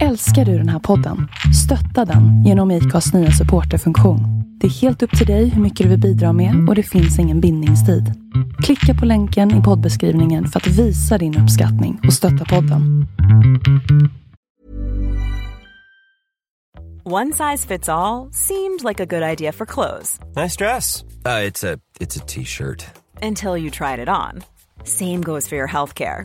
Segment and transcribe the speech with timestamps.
[0.00, 1.28] Älskar du den här podden?
[1.64, 4.20] Stötta den genom IKAs nya supporterfunktion.
[4.60, 7.18] Det är helt upp till dig hur mycket du vill bidra med och det finns
[7.18, 8.12] ingen bindningstid.
[8.62, 13.06] Klicka på länken i poddbeskrivningen för att visa din uppskattning och stötta podden.
[17.04, 21.02] One size fits all seemed like a good idea for clothes Nice dress.
[21.26, 22.84] Uh, it's a it's a t-shirt.
[23.22, 24.42] until you tried it on.
[24.84, 26.24] Same goes for your healthcare.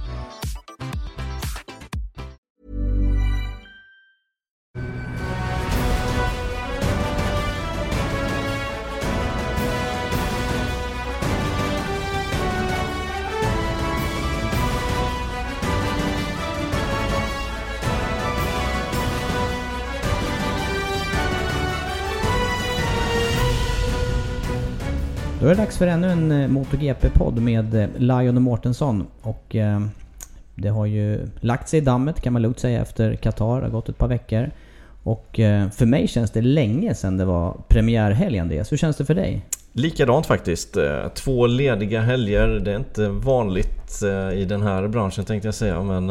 [25.41, 29.07] Då är det dags för ännu en eh, MotoGP-podd med eh, Lion och Mårtensson.
[29.21, 29.81] Och eh,
[30.55, 33.55] det har ju lagt sig i dammet kan man lugnt säga efter Qatar.
[33.55, 34.51] Det har gått ett par veckor.
[35.03, 38.71] Och eh, för mig känns det länge sedan det var premiärhelg Andreas.
[38.71, 39.45] Hur känns det för dig?
[39.73, 40.77] Likadant faktiskt.
[41.13, 42.47] Två lediga helger.
[42.47, 44.03] Det är inte vanligt
[44.33, 45.83] i den här branschen tänkte jag säga.
[45.83, 46.05] Men,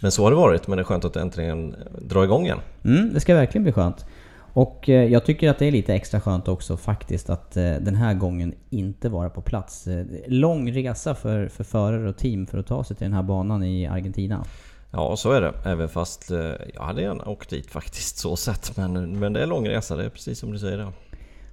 [0.00, 0.68] men så har det varit.
[0.68, 2.58] Men det är skönt att det äntligen drar igång igen.
[2.84, 4.04] Mm, det ska verkligen bli skönt.
[4.52, 7.94] Och eh, jag tycker att det är lite extra skönt också faktiskt att eh, den
[7.94, 9.86] här gången inte vara på plats.
[9.86, 13.22] Eh, Lång resa för, för förare och team för att ta sig till den här
[13.22, 14.44] banan i Argentina.
[14.90, 15.52] Ja, så är det.
[15.64, 16.30] Även fast
[16.74, 18.76] jag hade gärna åkt dit faktiskt så sett.
[18.76, 20.78] Men, men det är lång resa, det är precis som du säger.
[20.78, 20.88] Det.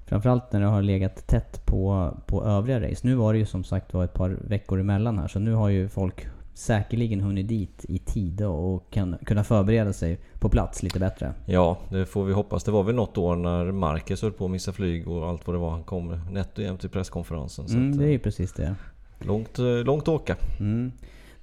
[0.06, 3.08] Framförallt när det har legat tätt på, på övriga race.
[3.08, 5.70] Nu var det ju som sagt var ett par veckor emellan här så nu har
[5.70, 11.00] ju folk säkerligen hunnit dit i tid och kan kunna förbereda sig på plats lite
[11.00, 11.34] bättre.
[11.46, 12.64] Ja, det får vi hoppas.
[12.64, 15.56] Det var väl något år när Marcus höll på att missa flyg och allt vad
[15.56, 15.70] det var.
[15.70, 17.66] Han kom nätt och jämnt till presskonferensen.
[17.66, 18.76] Mm, det är eh, ju precis det.
[19.20, 20.36] långt, eh, långt att åka.
[20.60, 20.92] Mm.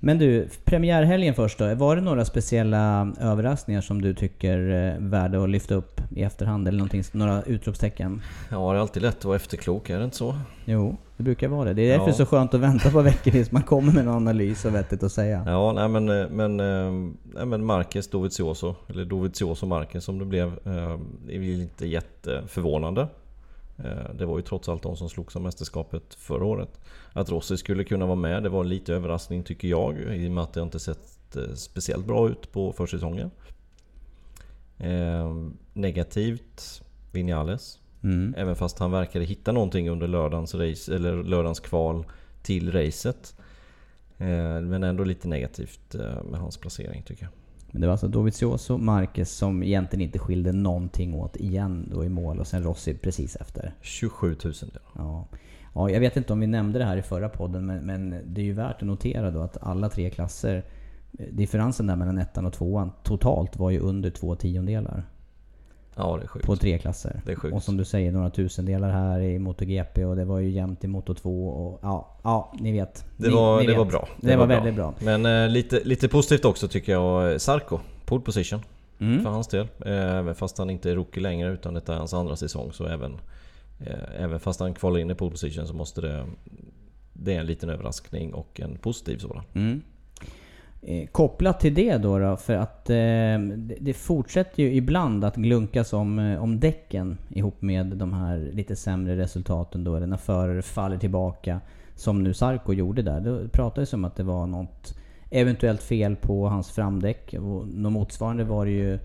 [0.04, 1.74] Men du, premiärhelgen först då.
[1.74, 6.68] Var det några speciella överraskningar som du tycker är värda att lyfta upp i efterhand?
[6.68, 8.22] Eller någonting, några utropstecken?
[8.50, 10.34] Ja, det är alltid lätt att vara efterklok, är det inte så?
[10.64, 11.74] Jo, det brukar vara det.
[11.74, 12.06] Det är därför Ja.
[12.06, 14.74] det är så skönt att vänta på veckor tills man kommer med en analys och
[14.74, 15.42] vettigt att säga.
[15.46, 20.24] Ja, nej men, eh, men, eh, nej, men Marquez Dovizioso, eller Dovizioso Marquez som det
[20.24, 20.98] blev, eh,
[21.28, 23.08] är väl inte jätteförvånande.
[23.78, 26.80] Eh, Det var ju trots allt de som slogs om mästerskapet förra året.
[27.12, 29.98] Att Rossi skulle kunna vara med, det var lite överraskning tycker jag.
[29.98, 33.30] I och med att det inte sett eh, speciellt bra ut på försäsongen.
[34.78, 35.34] Eh,
[35.72, 36.82] negativt,
[37.12, 37.78] Vinales.
[38.02, 38.34] Mm.
[38.36, 42.04] Även fast han verkade hitta någonting under lördagens, race, eller lördagens kval
[42.42, 43.36] till racet.
[44.18, 47.32] Eh, Men ändå lite negativt eh, med hans placering tycker jag.
[47.74, 52.08] Men det var alltså Dovizioso, Marquez som egentligen inte skilde någonting åt igen då i
[52.08, 53.74] mål och sen Rossi precis efter.
[53.80, 54.54] 27 000
[54.96, 55.28] Ja.
[55.74, 58.40] ja, jag vet inte om vi nämnde det här i förra podden men, men det
[58.40, 60.64] är ju värt att notera då att alla tre klasser,
[61.18, 65.04] eh, differensen där mellan ettan och tvåan totalt var ju under två tiondelar.
[65.96, 66.46] Ja, det är sjukt.
[66.46, 67.20] På tre klasser.
[67.24, 67.54] Det är sjukt.
[67.54, 70.86] Och som du säger, några tusendelar här i MotoGP och det var ju jämnt i
[70.86, 73.04] Moto 2 och ja, ja ni vet.
[73.16, 73.78] Det, ni, var, ni det vet.
[73.78, 74.08] var bra.
[74.20, 74.94] Det, var, väldigt bra.
[74.98, 77.40] Men eh, lite, lite positivt också tycker jag.
[77.40, 78.60] Sarko, pole position.
[78.98, 79.22] Mm.
[79.22, 79.68] För hans del.
[79.86, 82.72] Eh, Även fast han inte är rookie längre utan detta är hans andra säsong.
[82.72, 83.16] Så även,
[83.80, 86.24] eh, även fast han kvalar in i pole position så måste det...
[87.12, 89.42] Det är en liten överraskning och en positiv sådan.
[89.54, 89.82] Mm.
[90.86, 95.36] Eh, kopplat till det då, då för att eh, det, det fortsätter ju ibland att
[95.36, 100.16] glunkas om, eh, om däcken ihop med de här lite sämre resultaten då, eller när
[100.16, 101.60] förare faller tillbaka.
[101.96, 103.20] Som nu Sarko gjorde där.
[103.20, 104.94] Det pratades om att det var något
[105.30, 107.34] eventuellt fel på hans framdäck.
[107.34, 108.98] Och något motsvarande var det ju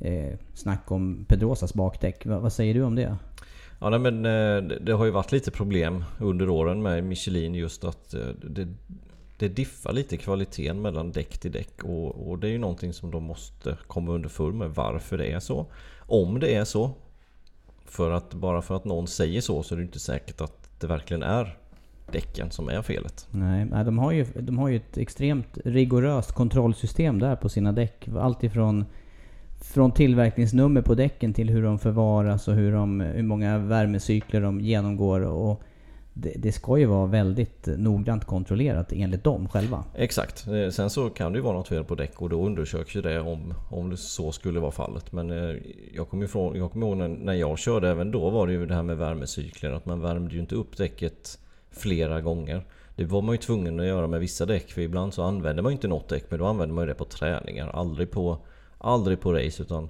[0.00, 2.26] eh, snack om Pedrosas bakdäck.
[2.26, 3.16] Va, vad säger du om det?
[3.80, 7.54] Ja nej, men eh, det, det har ju varit lite problem under åren med Michelin
[7.54, 8.68] just att eh, det,
[9.36, 13.10] det diffar lite kvaliteten mellan däck till däck och, och det är ju någonting som
[13.10, 15.66] de måste komma underfund med varför det är så.
[15.98, 16.90] Om det är så.
[17.84, 20.86] För att bara för att någon säger så så är det inte säkert att det
[20.86, 21.58] verkligen är
[22.12, 23.26] däcken som är felet.
[23.30, 27.72] Nej, nej de, har ju, de har ju ett extremt rigoröst kontrollsystem där på sina
[27.72, 28.08] däck.
[28.18, 28.84] Allt ifrån
[29.60, 34.60] från tillverkningsnummer på däcken till hur de förvaras och hur, de, hur många värmecykler de
[34.60, 35.20] genomgår.
[35.20, 35.62] Och
[36.14, 39.84] det, det ska ju vara väldigt noggrant kontrollerat enligt dem själva.
[39.94, 40.46] Exakt.
[40.46, 43.02] Eh, sen så kan det ju vara något fel på däck och då undersöks ju
[43.02, 45.12] det om, om det så skulle vara fallet.
[45.12, 45.56] Men eh,
[45.94, 48.74] jag kommer, ifrån, jag kommer ihåg när jag körde, även då var det ju det
[48.74, 49.70] här med värmecykler.
[49.70, 51.38] Att man värmde ju inte upp däcket
[51.70, 52.66] flera gånger.
[52.96, 55.72] Det var man ju tvungen att göra med vissa däck för ibland så använde man
[55.72, 57.68] ju inte något däck men då använde man ju det på träningar.
[57.68, 58.38] Aldrig på,
[58.78, 59.88] aldrig på race utan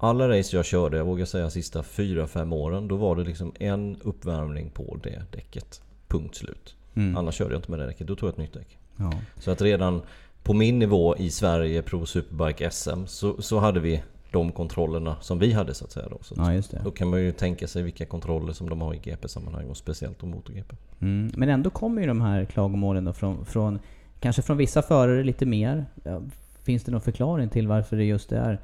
[0.00, 3.96] alla race jag körde, jag vågar säga sista 4-5 åren, då var det liksom en
[4.02, 5.82] uppvärmning på det däcket.
[6.08, 6.74] Punkt slut.
[6.94, 7.16] Mm.
[7.16, 8.78] Annars körde jag inte med det däcket, då tog jag ett nytt däck.
[8.96, 9.12] Ja.
[9.38, 10.02] Så att redan
[10.42, 14.02] på min nivå i Sverige Pro Superbike SM så, så hade vi
[14.32, 16.08] de kontrollerna som vi hade så att säga.
[16.08, 16.80] Då, så ja, just det.
[16.84, 20.22] då kan man ju tänka sig vilka kontroller som de har i GP-sammanhang och speciellt
[20.22, 20.76] om MotoGP.
[21.00, 21.32] Mm.
[21.36, 23.78] Men ändå kommer ju de här klagomålen då från, från
[24.20, 25.86] kanske från vissa förare lite mer.
[26.04, 26.22] Ja,
[26.62, 28.60] finns det någon förklaring till varför det just är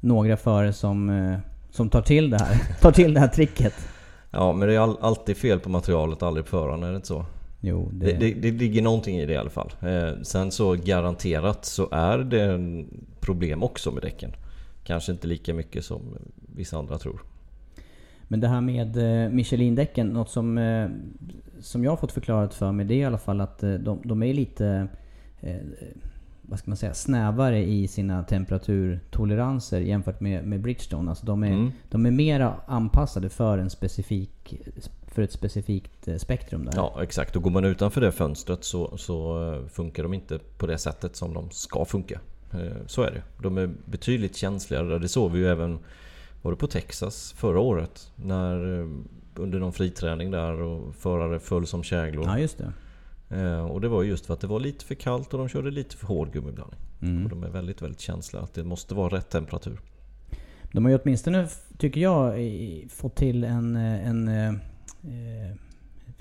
[0.00, 1.38] några förare som, eh,
[1.70, 3.74] som tar till det här, tar till det här tricket?
[4.30, 7.08] Ja, men det är all, alltid fel på materialet, aldrig på föraren, är det inte
[7.08, 7.24] så?
[7.60, 8.06] Jo, det...
[8.06, 9.72] Det, det, det ligger någonting i det i alla fall.
[9.80, 12.84] Eh, sen så garanterat så är det
[13.20, 14.32] problem också med däcken.
[14.84, 16.16] Kanske inte lika mycket som
[16.56, 17.22] vissa andra tror.
[18.28, 20.88] Men det här med eh, Michelin-däcken, något som, eh,
[21.60, 24.22] som jag har fått förklarat för mig det är i alla fall att de, de
[24.22, 24.88] är lite
[26.50, 31.10] vad ska man säga, snävare i sina temperaturtoleranser jämfört med, med Bridgestone.
[31.10, 31.70] Alltså de är, mm.
[31.90, 34.54] de är mera anpassade för, en specifik,
[35.06, 36.64] för ett specifikt spektrum.
[36.64, 36.72] Där.
[36.76, 40.78] Ja exakt, och går man utanför det fönstret så, så funkar de inte på det
[40.78, 42.20] sättet som de ska funka.
[42.52, 43.22] Eh, så är det.
[43.42, 44.98] De är betydligt känsligare.
[44.98, 45.78] Det såg vi ju även
[46.42, 48.12] var det på Texas förra året.
[48.16, 48.86] När, eh,
[49.34, 52.24] under någon friträning där och förare föll som käglor.
[52.26, 52.72] Ja, just det.
[53.30, 55.70] Eh, och det var just för att det var lite för kallt och de körde
[55.70, 56.80] lite för hård gummiblandning.
[57.02, 57.24] Mm.
[57.24, 58.42] Och de är väldigt, väldigt känsliga.
[58.42, 59.80] Att det måste vara rätt temperatur.
[60.72, 61.48] De har ju åtminstone,
[61.78, 62.34] tycker jag,
[62.90, 65.56] fått till en, en eh,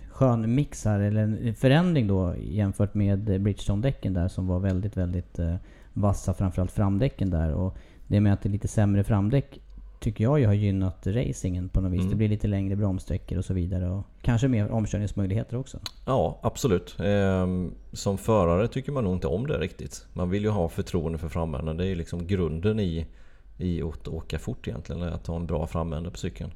[0.09, 5.39] skön mix här, eller en förändring då jämfört med Bridgestone-däcken där som var väldigt, väldigt
[5.39, 5.55] eh,
[5.93, 7.53] vassa framförallt framdäcken där.
[7.53, 7.77] Och
[8.07, 9.59] det med att det är lite sämre framdäck
[9.99, 11.99] tycker jag ju har gynnat racingen på något vis.
[11.99, 12.09] Mm.
[12.09, 13.89] Det blir lite längre bromssträckor och så vidare.
[13.89, 15.79] Och kanske mer omkörningsmöjligheter också.
[16.05, 16.95] Ja, absolut.
[16.99, 20.05] Ehm, som förare tycker man nog inte om det riktigt.
[20.13, 21.77] Man vill ju ha förtroende för framändan.
[21.77, 23.05] Det är ju liksom grunden i,
[23.57, 25.03] i att åka fort egentligen.
[25.03, 26.51] Att ha en bra framände på cykeln.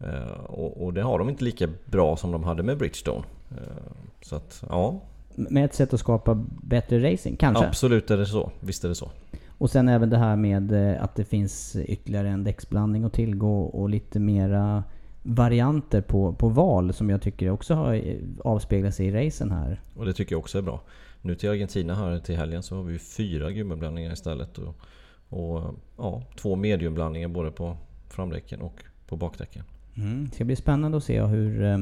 [0.00, 3.24] Ehm, och, och, det har de inte lika bra som de hade med Bridgestone.
[3.50, 5.00] Ehm, så att, ja
[5.38, 7.66] med ett sätt att skapa bättre racing, kanske?
[7.66, 8.50] Absolut är det så.
[8.60, 9.10] Visst är det så.
[9.58, 13.62] Och sen även det här med eh, att det finns ytterligare en däcksblandning att tillgå
[13.62, 14.84] och lite mera
[15.22, 19.80] varianter på, på val som jag tycker också har eh, avspeglat sig i racen här.
[19.96, 20.80] Och det tycker jag också är bra.
[21.22, 24.58] Nu till Argentina här till helgen så har vi fyra gummiblandningar istället.
[24.58, 24.74] Och,
[25.28, 27.76] och ja, två mediumblandningar både på
[28.08, 29.64] framdäcken och på bakdäcken.
[29.96, 30.26] Mm.
[30.28, 31.78] Det ska bli spännande att se hur eh,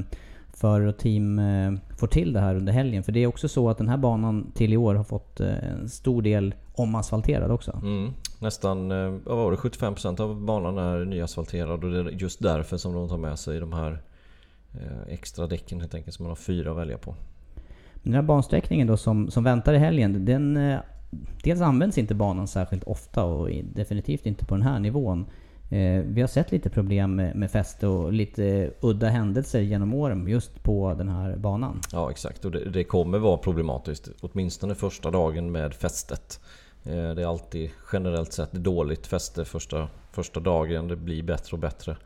[0.57, 3.03] förare och team eh, får till det här under helgen.
[3.03, 5.71] För det är också så att den här banan till i år har fått eh,
[5.73, 7.81] en stor del omasfalterad också.
[7.83, 8.13] Mm.
[8.39, 12.77] Nästan eh, vad var det, 75% av banan är nyasfalterad och det är just därför
[12.77, 14.03] som de tar med sig de här
[15.09, 16.17] extra däcken helt enkelt.
[16.17, 17.15] Så man har fyra att välja på.
[18.03, 20.79] Den här bansträckningen då som, som väntar i helgen, den...
[21.43, 25.27] Dels används inte banan särskilt ofta och definitivt inte på den här nivån.
[25.71, 30.63] Eh, vi har sett lite problem med, fäste och lite udda händelser genom åren just
[30.63, 31.81] på den här banan.
[31.93, 34.09] Ja exakt och det, det kommer vara problematiskt.
[34.21, 36.41] Åtminstone första dagen med fästet.
[36.85, 40.89] Eh, det är alltid generellt sett dåligt fäste första, första dagen.
[40.89, 41.97] Det blir bättre och bättre.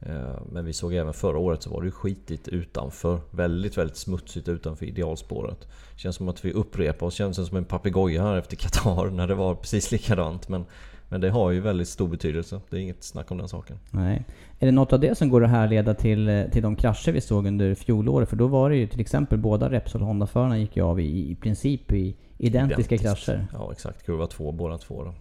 [0.00, 3.20] Eh, men vi såg även förra året så var det skitigt utanför.
[3.30, 5.68] Väldigt, väldigt smutsigt utanför idealspåret.
[5.96, 7.14] Känns som att vi upprepar oss.
[7.14, 10.48] Känns som en papegoja här efter Qatar när det var precis likadant.
[10.48, 10.64] Men
[11.12, 12.60] men det har ju väldigt stor betydelse.
[12.70, 13.78] Det är inget snack om den saken.
[13.90, 14.24] Nej.
[14.58, 17.20] Är det något av det som går att härleda till, eh, till de krascher vi
[17.20, 18.28] såg under fjolåret?
[18.28, 21.34] För då var det ju till exempel båda Repsol Honda-förarna gick ju av i, i
[21.34, 23.26] princip i identiska Identiskt.
[23.26, 23.46] krascher.
[23.52, 25.04] Ja exakt, kurva två båda två.
[25.04, 25.14] Då.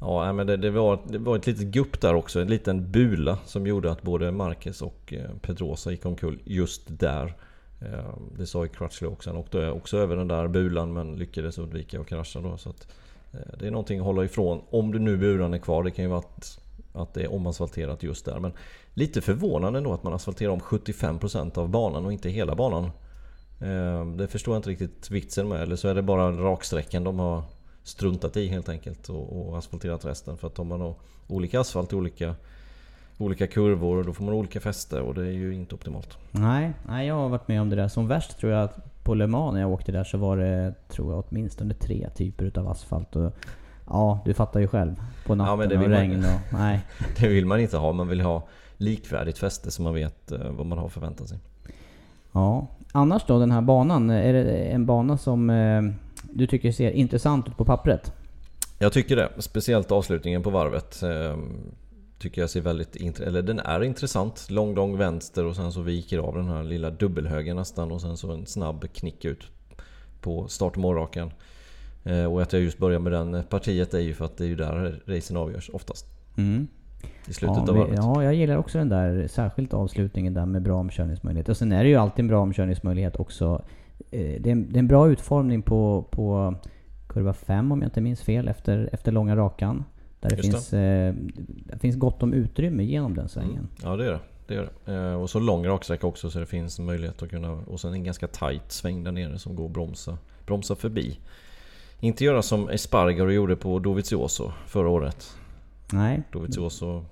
[0.00, 3.38] Ja men det, det, var, det var ett litet gupp där också, en liten bula
[3.44, 7.34] som gjorde att både Marquez och eh, Pedrosa gick omkull just där.
[7.80, 11.58] Eh, det sa ju Crutchley också, han åkte också över den där bulan men lyckades
[11.58, 12.56] undvika att krascha då.
[12.56, 12.88] Så att,
[13.32, 14.62] Eh, det är någonting att hålla ifrån.
[14.70, 15.84] Om du nu buran är kvar.
[15.84, 16.60] Det kan ju vara att,
[16.92, 18.40] att det är omasfalterat just där.
[18.40, 18.52] Men
[18.94, 22.84] lite förvånande ändå att man asfalterar om 75% av banan och inte hela banan.
[23.60, 25.62] Eh, det förstår jag inte riktigt vitsen med.
[25.62, 27.42] Eller så är det bara raksträckan de har
[27.82, 30.36] struntat i helt enkelt och, och asfalterat resten.
[30.36, 30.94] För att om man har
[31.28, 32.34] olika asfalt i olika
[33.20, 36.18] olika kurvor och då får man olika fäste och det är ju inte optimalt.
[36.30, 37.88] Nej, nej, jag har varit med om det där.
[37.88, 40.74] Som värst tror jag att på Le Mans när jag åkte där så var det,
[40.88, 43.16] tror jag, åtminstone tre typer utav asfalt.
[43.16, 43.32] Och,
[43.86, 44.94] ja, du fattar ju själv.
[45.26, 46.58] På natten det och vill man- regn och...
[46.58, 46.80] Nej.
[47.20, 50.66] Det vill man inte ha, man vill ha likvärdigt fäste så man vet eh, vad
[50.66, 51.38] man har förväntat sig.
[52.32, 52.66] Ja.
[52.92, 54.10] Annars då, den här banan.
[54.10, 55.82] Är det en bana som eh,
[56.32, 58.12] du tycker ser intressant ut på pappret?
[58.78, 59.28] Jag tycker det.
[59.38, 61.02] Speciellt avslutningen på varvet.
[62.20, 64.50] Tycker jag ser väldigt int- eller den är intressant.
[64.50, 68.16] Lång, lång vänster och sen så viker av den här lilla dubbelhögen nästan och sen
[68.16, 69.46] så en snabb knick ut
[70.20, 71.30] på start och målrakan.
[72.04, 74.48] Eh, och att jag just börjar med den partiet är ju för att det är
[74.48, 76.06] ju där racen avgörs oftast.
[76.36, 76.68] Mm.
[77.28, 77.96] I slutet ja, av varvet.
[77.96, 81.48] ja, jag gillar också den där, särskilt avslutningen där med bra omkörningsmöjlighet.
[81.48, 83.62] Och sen är det ju alltid en bra omkörningsmöjlighet också.
[84.10, 86.54] Eh, Det är, en, det är en bra utformning på, på
[87.08, 89.84] kurva 5 om jag inte minns fel, efter, efter långa rakan.
[90.20, 90.52] Där det Just det.
[90.52, 91.14] finns, eh,
[91.72, 93.50] det finns gott om utrymme genom den svängen.
[93.50, 93.68] Mm.
[93.82, 94.20] Ja det gör det.
[94.46, 94.92] det, gör det.
[94.92, 97.52] Eh, och så lång raksträcka också så det finns möjlighet att kunna...
[97.52, 101.18] Och sen en ganska tight sväng där nere som går att bromsa, bromsa förbi.
[102.00, 105.36] Inte göra som Espargaro gjorde på Dovizioso förra året.
[105.92, 107.04] Nej, Dovizioso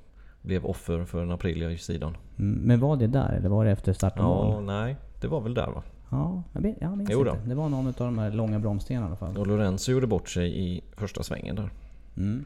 [0.43, 2.17] blev offer för en Aprilia i sidan.
[2.39, 4.97] Mm, men var det där eller var det efter start och Ja, nej.
[5.21, 5.83] Det var väl där va?
[6.11, 7.39] Ja, jag, vet, jag minns inte.
[7.47, 9.37] Det var någon av de här långa bromsstenarna i alla fall.
[9.37, 11.71] Och Lorenzo gjorde bort sig i första svängen där.
[12.17, 12.45] Mm.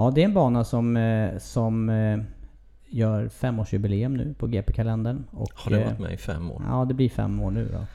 [0.00, 2.18] Ja, det är en bana som, eh, som eh,
[2.88, 5.24] gör femårsjubileum nu på GP-kalendern.
[5.30, 6.62] Och, Har den eh, varit med i fem år?
[6.68, 7.86] Ja, det blir fem år nu då.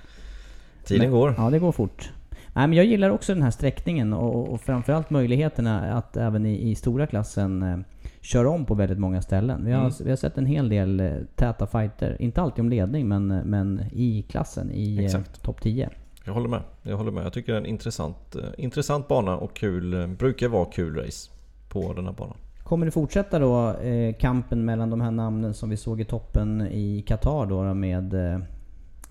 [0.83, 1.33] Tiden Men- går.
[1.37, 2.11] Ja, det går fort.
[2.53, 6.69] Nej, men jag gillar också den här sträckningen och, och framförallt möjligheterna att även i,
[6.71, 7.77] i stora klassen eh,
[8.21, 9.65] köra om på väldigt många ställen.
[9.65, 9.93] Vi har, Mm.
[10.03, 12.21] vi har sett en hel del eh, täta fighter.
[12.21, 15.89] Inte alltid om ledning, men, men i klassen, i eh, topp 10.
[16.25, 16.61] Jag håller med.
[16.81, 17.25] Jag håller med.
[17.25, 20.07] Jag tycker det är en intressant, eh, intressant bana och kul.
[20.19, 21.31] Brukar vara kul race
[21.81, 22.37] på den här banan.
[22.63, 26.61] Kommer det fortsätta då eh, kampen mellan de här namnen som vi såg i toppen
[26.71, 28.39] i Qatar då, med eh,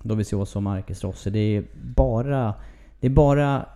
[0.03, 1.31] Dovizioso och Marcus Rossi?
[1.31, 1.65] Det är
[1.97, 2.55] bara,
[3.01, 3.67] det är bara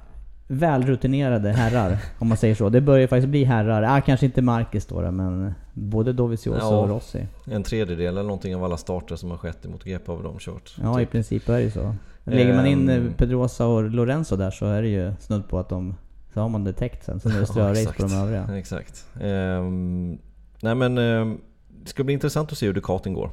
[0.49, 2.69] välrutinerade herrar, om man säger så.
[2.69, 3.83] Det börjar faktiskt bli herrar.
[3.83, 6.79] Ah, kanske inte Marcus då, då men både Dovizioso Ja.
[6.79, 7.27] och Rossi.
[7.45, 10.77] En tredjedel eller någonting av alla starter som har skett emot GP har de kört.
[10.83, 11.13] Ja, i typ.
[11.13, 11.95] princip är det ju så.
[12.25, 13.13] Lägger man in eh, Ehm.
[13.17, 15.95] Pedrosa och Lorenzo där så är det ju snudd på att de...
[16.35, 17.21] Så har man det täckt sen.
[17.21, 18.11] Sen är det strörace på exakt.
[18.11, 18.49] de övriga.
[18.59, 19.07] Exakt.
[19.21, 20.19] Ehm,
[20.61, 23.31] nej men ehm, det ska bli intressant att se hur Ducatin går.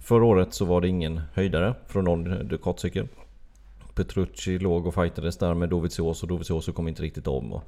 [0.00, 3.08] Förra året så var det ingen höjdare från någon Ducatcykel.
[3.94, 6.26] Petrucci låg och fightades där med Dovizioso.
[6.26, 7.52] Dovizioso kom inte riktigt om.
[7.52, 7.62] Och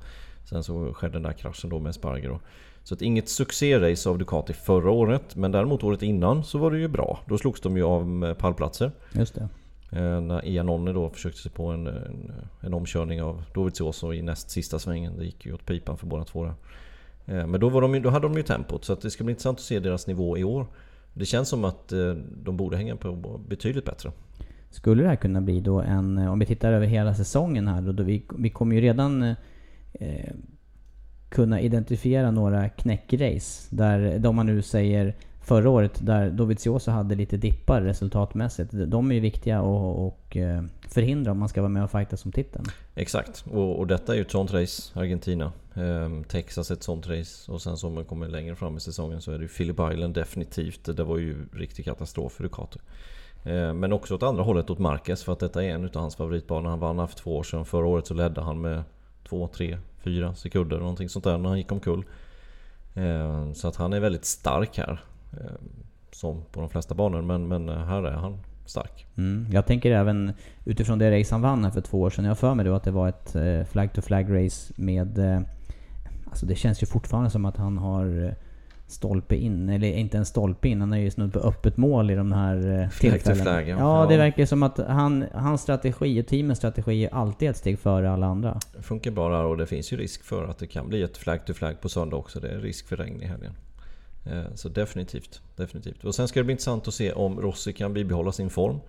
[0.45, 2.41] sen så skedde den där kraschen då med Spargaro.
[2.83, 5.37] Så att inget succérace av Ducati förra året.
[5.37, 7.21] Men däremot året innan så var det ju bra.
[7.27, 8.93] Då slogs de ju av med pallplatser.
[9.13, 9.49] Just det.
[9.91, 14.51] Eh, när Iannone då försökte sig på en, en, en omkörning av Dovizioso i näst
[14.51, 15.17] sista svängen.
[15.19, 16.55] Det gick ju åt pipan för båda två där.
[17.27, 19.33] Eh, men då, var de, då hade de ju tempot så att det ska bli
[19.33, 20.67] intressant att se deras nivå i år.
[21.15, 24.13] Det känns som att eh, de borde hänga på betydligt bättre.
[24.71, 27.93] Skulle det här kunna bli då en, om vi tittar över hela säsongen här då,
[27.93, 29.23] då vi, vi kommer ju redan
[29.93, 30.35] eh,
[31.29, 33.77] kunna identifiera några knäckrace.
[33.77, 35.15] Där de man nu säger
[35.49, 38.71] förra året, där Dovizioso hade lite dippar resultatmässigt.
[38.73, 42.33] De är ju viktiga att eh, förhindra om man ska vara med och fighta som
[42.33, 42.65] titeln.
[42.95, 45.53] Exakt, och, och detta är ju ett sånt race, Argentina.
[45.75, 47.53] Ehm, Texas ett sånt race.
[47.53, 49.77] Och sen så om man kommer längre fram i säsongen så är det ju Phillip
[49.93, 50.97] Island definitivt.
[50.97, 52.79] Det var ju riktig katastrof för Ducati.
[53.45, 56.17] Ehm, men också åt andra hållet åt Marquez för att detta är en utav hans
[56.17, 56.71] favoritbanor.
[56.71, 57.65] Han vann här för två år sedan.
[57.65, 58.83] Förra året så ledde han med
[59.29, 62.05] 2, 3, 4 sekunder någonting sånt där när han gick omkull.
[62.95, 65.05] Ehm, så att han är väldigt stark här.
[65.33, 65.69] Ehm,
[66.13, 69.07] som på de flesta banor men, men här är han stark.
[69.17, 69.47] Mm.
[69.53, 70.33] Jag tänker även
[70.65, 72.25] utifrån det race han vann här för två år sedan.
[72.25, 75.19] Jag har för mig då att det var ett eh, flag-to-flag race med...
[75.19, 75.41] Eh,
[76.27, 78.33] alltså det känns ju fortfarande som att han har eh,
[78.87, 82.15] stolpe in, eller inte en stolpe in, han är ju snudd på öppet mål i
[82.15, 83.43] de här eh, tillfällena.
[83.43, 83.77] flag, ja.
[83.79, 87.79] ja, det verkar som att han, hans strategi och teamens strategi är alltid ett steg
[87.79, 88.61] före alla andra.
[88.77, 91.17] Det funkar bra där och det finns ju risk för att det kan bli ett
[91.17, 92.41] flag to flag på söndag också.
[92.41, 93.53] Det är risk för regn i helgen.
[94.25, 96.05] Eh, Så definitivt, definitivt.
[96.05, 98.81] Och sen ska det bli intressant att se om Rossi kan bibehålla sin form.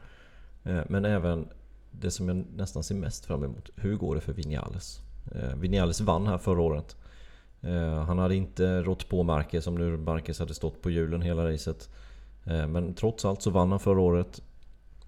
[0.63, 1.48] Eh, Men även
[1.91, 3.69] det som jag nästan ser mest fram emot.
[3.75, 5.00] Hur går det för Vinales?
[5.36, 6.95] Eh, Vinales vann här förra året.
[8.07, 11.89] Han hade inte rått på Marquez om nu Marquez hade stått på hjulen hela racet.
[12.43, 14.41] Men trots allt så vann han förra året.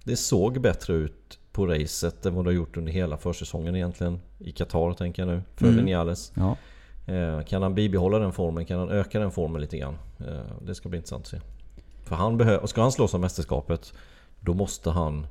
[0.03, 4.19] Det såg bättre ut på racet än vad det har gjort under hela försäsongen egentligen.
[4.39, 5.85] I Qatar tänker jag nu, för Mm.
[5.85, 6.31] Vinales.
[6.35, 6.57] Ja.
[7.05, 8.65] Eh, Kan han bibehålla den formen?
[8.65, 9.97] Kan han öka den formen lite grann?
[10.19, 11.39] Eh, Det ska bli intressant att se.
[12.03, 13.93] För han behöver, ska han slåss om mästerskapet
[14.39, 15.27] Då måste han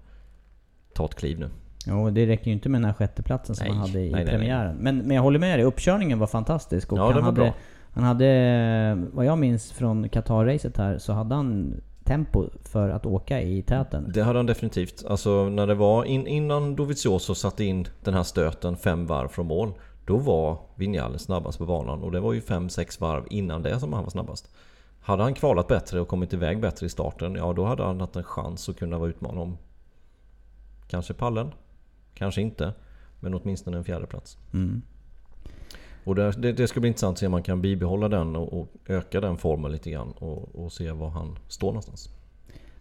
[0.94, 1.48] ta ett kliv nu.
[1.86, 4.24] Jo, det räcker ju inte med den här sjätteplatsen som Nej, han hade i nej,
[4.24, 4.76] nej, premiären.
[4.76, 6.92] Men, men jag håller med dig, uppkörningen var fantastisk.
[6.92, 7.54] Och Ja, han, hade, bra.
[7.92, 13.40] Han hade, vad jag minns från Qatar-racet här, så hade han tempo för att åka
[13.42, 14.10] i täten.
[14.14, 15.04] Det hade han definitivt.
[15.08, 19.46] Alltså när det var in, innan Dovizioso satte in den här stöten fem varv från
[19.46, 19.72] mål.
[20.10, 23.92] Då var Vinales snabbast på banan och det var ju 5-6 varv innan det som
[23.92, 24.50] han var snabbast.
[25.00, 28.16] Hade han kvalat bättre och kommit iväg bättre i starten, ja då hade han haft
[28.16, 29.58] en chans att kunna vara utmanad om
[30.88, 31.52] kanske pallen,
[32.14, 32.72] kanske inte,
[33.20, 34.38] men åtminstone en fjärde plats.
[34.52, 34.82] Mm.
[36.04, 38.60] Och det, det, det, ska bli intressant att se om man kan bibehålla den och,
[38.60, 42.08] och öka den formen lite grann och, och, se var han står någonstans.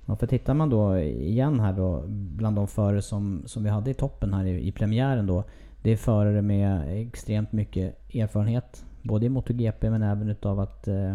[0.05, 3.91] Ja, för tittar man då igen här då bland de förare som, som vi hade
[3.91, 5.43] i toppen här i, i premiären då.
[5.81, 8.85] Det är förare med extremt mycket erfarenhet.
[9.01, 10.87] Både i MotoGP men även utav att...
[10.87, 11.13] Eh,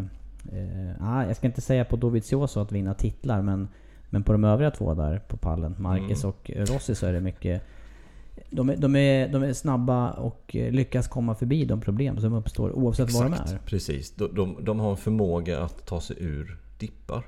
[0.53, 3.69] eh, jag ska inte säga på Dovizioso att vinna titlar men,
[4.11, 6.35] men på de övriga två där på pallen, Marquez mm.
[6.35, 7.63] och Rossi, så är det mycket
[8.51, 12.73] de är, de, är, de är snabba och lyckas komma förbi de problem som uppstår
[12.73, 13.59] oavsett Exakt, var de är.
[13.59, 14.11] Precis.
[14.11, 17.27] De, de, de har en förmåga att ta sig ur dippar.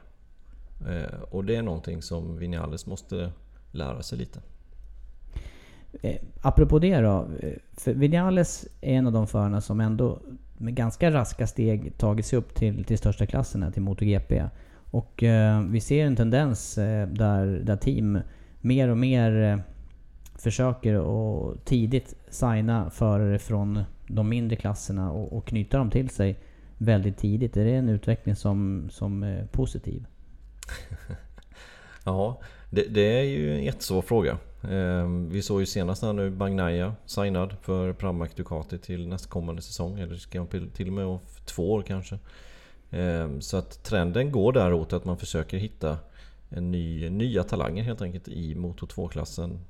[0.88, 3.32] Eh, och det är någonting som Vinales måste
[3.70, 4.40] lära sig lite.
[6.02, 7.28] Eh, apropå det då.
[7.40, 10.18] Eh, för Vinales är en av de förarna som ändå
[10.58, 14.44] med ganska raska steg tagit sig upp till, till största här, till MotoGP.
[14.90, 18.18] Och eh, vi ser en tendens eh, där, där team
[18.60, 19.58] mer och mer eh,
[20.38, 26.38] försöker att tidigt signa förare från de mindre klasserna och, och knyta dem till sig
[26.78, 27.56] väldigt tidigt.
[27.56, 30.06] Är det en utveckling som, som är positiv?
[32.04, 34.38] ja, det, det, är ju en jättesvår fråga.
[34.62, 39.98] Ehm, vi såg ju senast här nu Bagnaia signad för Pramac Ducati till nästkommande säsong.
[39.98, 42.18] Eller ska till och med om två år kanske.
[42.90, 45.98] Ehm, så att trenden går däråt att man försöker hitta
[46.48, 49.60] en ny, nya talanger helt enkelt i Moto 2-klassen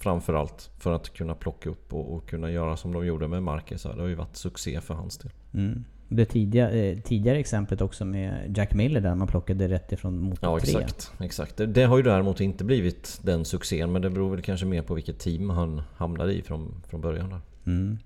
[0.00, 3.82] Framförallt för att kunna plocka upp och, och, kunna göra som de gjorde med Marquez.
[3.82, 5.32] Det har ju varit succé för hans del.
[5.54, 5.84] Mm.
[6.12, 10.38] Det tidiga, eh, tidigare exemplet också med Jack Miller där man plockade rätt ifrån motor
[10.42, 10.80] ja, 3.
[10.80, 11.56] Exakt, exakt.
[11.56, 13.92] Det, det, har ju däremot inte blivit den succén.
[13.92, 17.28] Men det beror väl kanske mer på vilket team han hamnade i från, från början.
[17.28, 17.40] Där.
[17.66, 17.98] Mm.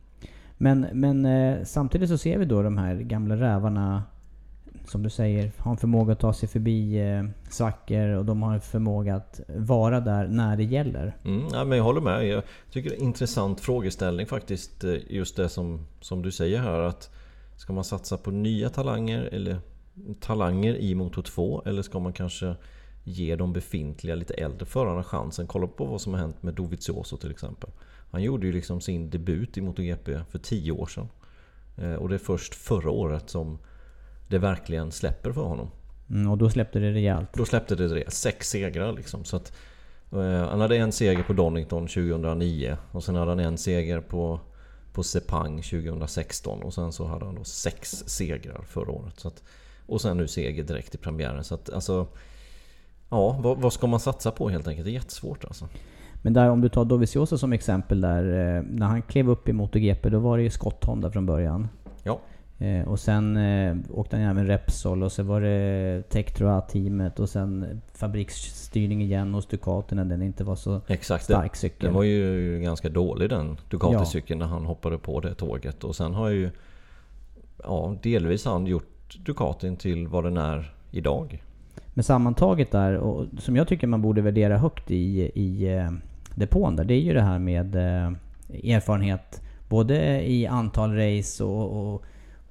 [0.56, 4.02] Men, men eh, samtidigt så ser vi då de här gamla rävarna
[4.86, 8.54] som du säger, har en förmåga att ta sig förbi eh, svackor och de har
[8.54, 11.16] en förmåga att vara där när det gäller.
[11.24, 12.26] Mm, ja, men jag håller med.
[12.26, 14.84] Jag tycker det är en intressant frågeställning faktiskt.
[14.84, 16.80] Eh, just det som, som du säger här.
[16.80, 17.10] att
[17.56, 19.58] Ska man satsa på nya talanger eller
[20.20, 21.62] talanger i Moto 2?
[21.66, 22.54] Eller ska man kanske
[23.04, 25.46] ge de befintliga lite äldre förarna chansen?
[25.46, 27.70] Kolla på vad som har hänt med Dovizioso till exempel.
[28.10, 31.08] Han gjorde ju liksom sin debut i MotoGP för 10 år sedan.
[31.76, 33.58] Eh, och det är först förra året som
[34.28, 35.70] det verkligen släpper för honom.
[36.10, 37.28] Mm, och då släppte det rejält?
[37.34, 38.12] Då släppte det rejält.
[38.12, 39.24] Sex segrar liksom.
[39.24, 39.52] Så att,
[40.12, 44.40] eh, han hade en seger på Donington 2009 och sen hade han en seger på,
[44.94, 49.20] på Sepang 2016 och sen så hade han då sex segrar förra året.
[49.20, 49.42] Så att,
[49.86, 51.44] och sen nu seger direkt i premiären.
[51.44, 52.06] Så att alltså...
[53.08, 54.84] Ja, vad, vad, ska man satsa på helt enkelt?
[54.84, 55.68] Det är jättesvårt alltså.
[56.22, 58.56] Men där om du tar Dovizioso som exempel där.
[58.56, 61.68] Eh, när han klev upp i MotoGP då var det ju Scott Honda från början.
[62.02, 62.20] Ja.
[62.58, 67.80] Eh, och sen eh, åkte han även Repsol och så var det Tektroa-teamet och sen
[67.94, 71.86] fabriksstyrning igen hos Ducati när den inte var så Exakt, stark cykel.
[71.86, 74.46] Den var ju ganska dålig den Ducati-cykeln ja.
[74.46, 75.84] när han hoppade på det tåget.
[75.84, 76.50] Och sen har ju
[77.62, 81.42] ja, delvis han gjort Ducatin till vad den är idag.
[81.94, 85.90] Men sammantaget där, och som jag tycker man borde värdera högt i, i eh,
[86.34, 88.12] depån där, det är ju det här med eh,
[88.76, 92.02] erfarenhet både i antal race och, och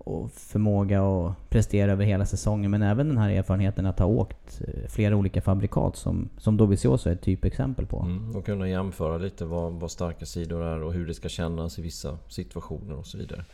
[0.04, 2.72] och förmåga att prestera över hela säsongen.
[2.72, 7.10] Men även den här erfarenheten att ha åkt eh, flera olika fabrikat som, som Dovizioso
[7.10, 8.00] är ett typexempel på.
[8.00, 11.80] Mm, och kunna jämföra lite vad, vad starka sidor är och hur det ska kännas
[11.80, 13.46] i vissa situationer och så vidare.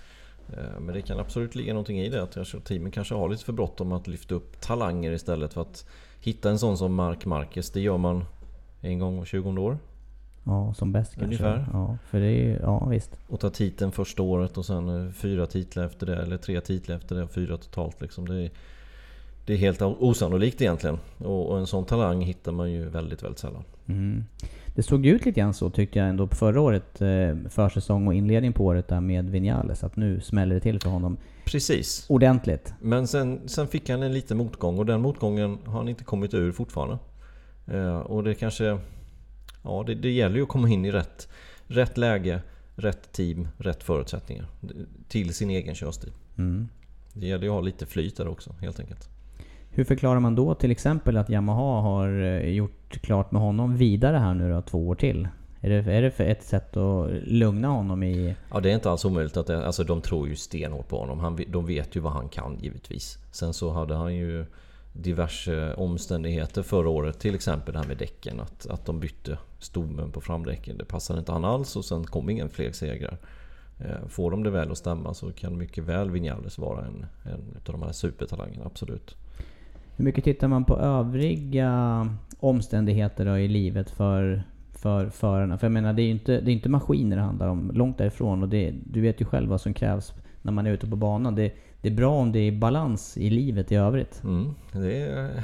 [0.54, 2.24] Eh, men det kan absolut ligga någonting i det.
[2.24, 5.86] Att teamen kanske har lite för bråttom att lyfta upp talanger istället för att
[6.20, 7.72] hitta en sån som Mark Marquez.
[7.72, 8.26] Det gör man
[8.82, 9.78] en gång var 20 år.
[10.50, 11.26] Ja, som bäst kanske.
[11.26, 11.66] Ungefär.
[11.74, 13.18] Ja, för det är ja visst.
[13.28, 16.16] Och ta titeln första året och sen eh, fyra titlar efter det.
[16.16, 18.28] Eller tre titlar efter det och fyra totalt liksom.
[18.28, 18.52] Det är,
[19.46, 20.98] det är helt osannolikt egentligen.
[21.18, 23.64] Och, och, en sån talang hittar man ju väldigt, väldigt sällan.
[23.86, 24.24] Mm.
[24.76, 28.14] Det såg ut lite grann så tyckte jag ändå på förra året, eh, försäsong och
[28.14, 29.84] inledning på året där med Vinales.
[29.84, 31.18] Att nu smäller det till för honom.
[31.46, 32.06] Precis.
[32.10, 32.74] Ordentligt.
[32.82, 36.34] Men sen, sen fick han en liten motgång och den motgången har han inte kommit
[36.34, 36.98] ur fortfarande.
[37.68, 38.78] Eh, och det kanske
[39.64, 41.28] ja, det, det gäller ju att komma in i rätt,
[41.68, 42.42] rätt läge,
[42.76, 44.46] rätt team, rätt förutsättningar.
[45.08, 46.12] Till sin egen körstil.
[46.38, 46.68] Mm.
[47.14, 49.10] Det gäller ju att ha lite flyt där också helt enkelt.
[49.70, 54.18] Hur förklarar man då till exempel att Yamaha har eh, gjort klart med honom vidare
[54.18, 55.28] här nu då, två år till?
[55.62, 58.36] Är det, är det för ett sätt att lugna honom i...
[58.52, 61.20] Ja det är inte alls omöjligt att det, alltså de tror ju stenhårt på honom.
[61.20, 63.18] Han, de vet ju vad han kan givetvis.
[63.32, 64.46] Sen så hade han ju
[64.94, 67.20] diverse omständigheter förra året.
[67.20, 68.40] Till exempel det här med däcken.
[68.40, 70.78] Att, att de bytte stommen på framdäcken.
[70.78, 73.18] Det passade inte han alls och sen kom ingen fler segrar.
[73.80, 77.58] Eh, får de det väl att stämma så kan mycket väl Vinales vara en, en
[77.68, 79.16] av de här supertalangerna, absolut.
[79.96, 82.08] Hur mycket tittar man på övriga
[82.40, 85.58] omständigheter då i livet för, för förarna?
[85.58, 87.98] För jag menar, det är ju inte, det är inte maskiner det handlar om, långt
[87.98, 88.44] därifrån.
[88.44, 91.36] Och det, du vet ju själv vad som krävs när man är ute på banan.
[91.36, 94.24] Det, det är bra om det är balans i livet i övrigt.
[94.24, 95.32] Mm, det, är,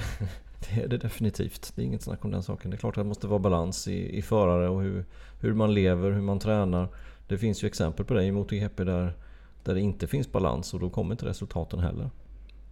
[0.60, 1.74] det är det definitivt.
[1.76, 2.71] Det är inget snack om den saken.
[2.71, 5.06] Det är klart att det måste vara balans i, i förare och hur,
[5.39, 6.88] hur man lever, hur man tränar.
[7.28, 9.13] Det finns ju exempel på det i MotoGP där,
[9.63, 12.10] där det inte finns balans och då kommer inte resultaten heller.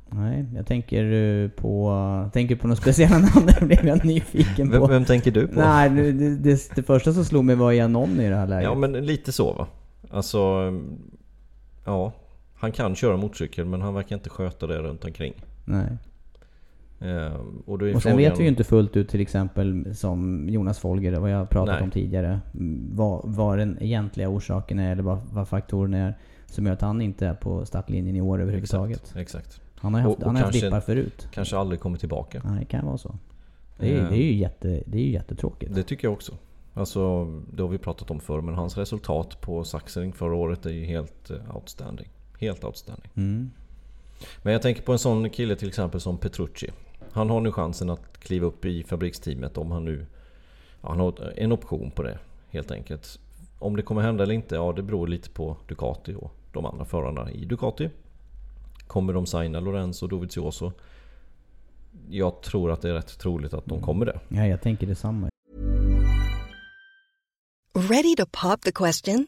[0.09, 3.45] Nej, jag tänker eh, på, tänker på några speciella namn.
[3.45, 4.79] Där blev jag nyfiken på.
[4.79, 5.59] Vem, vem tänker du på?
[5.59, 8.63] Nej, det, det, det, första som slog mig var Janon i det här läget.
[8.63, 9.67] Ja, men lite så va.
[10.09, 10.73] Alltså...
[11.85, 12.11] Ja,
[12.63, 15.33] han kan köra motorcykel men han verkar inte sköta det runt omkring.
[15.65, 15.97] Nej.
[16.99, 17.33] Eh,
[17.65, 21.31] och, och sen vet vi ju inte fullt ut till exempel som Jonas Folger, vad
[21.31, 21.83] jag pratat Nej.
[21.83, 22.39] om tidigare.
[22.91, 26.13] Vad, vad den egentliga orsaken är eller vad, vad faktorerna är
[26.45, 29.01] som gör att han inte är på startlinjen i år överhuvudtaget.
[29.01, 29.19] Exakt.
[29.19, 29.61] exakt.
[29.75, 31.27] Han har haft, och, och han har haft dippar förut.
[31.31, 32.41] Kanske aldrig kommer tillbaka.
[32.45, 33.15] Nej, det kan vara så.
[33.77, 35.75] Det är, det är, ju, jätte, det är ju jättetråkigt.
[35.75, 36.33] Det tycker jag också.
[36.73, 40.69] Alltså, det har vi pratat om förr, men hans resultat på Saxering förra året är
[40.69, 42.09] ju helt eh, outstanding.
[42.39, 43.11] Helt outstanding.
[43.15, 43.51] Mm.
[44.41, 46.69] Men jag tänker på en sån kille till exempel som Petrucci.
[47.11, 50.05] Han har nu chansen att kliva upp i fabriksteamet om han nu...
[50.81, 52.19] Ja, han har en option på det
[52.49, 53.19] helt enkelt.
[53.59, 56.85] Om det kommer hända eller inte, ja det beror lite på Ducati och de andra
[56.85, 57.89] förarna i Ducati.
[58.87, 60.71] Kommer de signa Lorenzo Dovizioso?
[62.09, 64.19] Jag tror att det är rätt troligt att de kommer det.
[64.27, 65.29] Ja, jag tänker detsamma.
[67.75, 69.27] Ready to pop the question?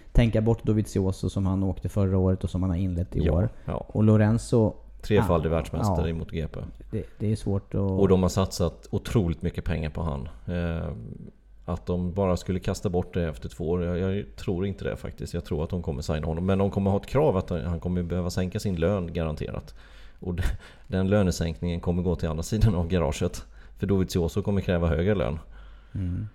[0.21, 3.33] tänka bort Dovizioso som han åkte förra året och som han har inlett i ja,
[3.33, 3.49] år.
[3.65, 3.85] Ja.
[3.87, 6.59] Och Lorenzo Trefaldig ja, världsmästare ja, i MotoGP.
[6.91, 7.81] Det, det, är svårt att...
[7.81, 10.29] Och de har satsat otroligt mycket pengar på han.
[10.45, 10.87] Eh,
[11.65, 14.95] att de bara skulle kasta bort det efter två år, jag, jag, tror inte det
[14.95, 15.33] faktiskt.
[15.33, 16.45] Jag tror att de kommer signa honom.
[16.45, 19.75] Men de kommer ha ett krav att han kommer behöva sänka sin lön garanterat.
[20.19, 20.39] Och
[20.87, 23.45] den lönesänkningen kommer gå till andra sidan av garaget.
[23.77, 25.39] För Dovizioso kommer kräva högre lön.
[25.95, 26.27] Mm.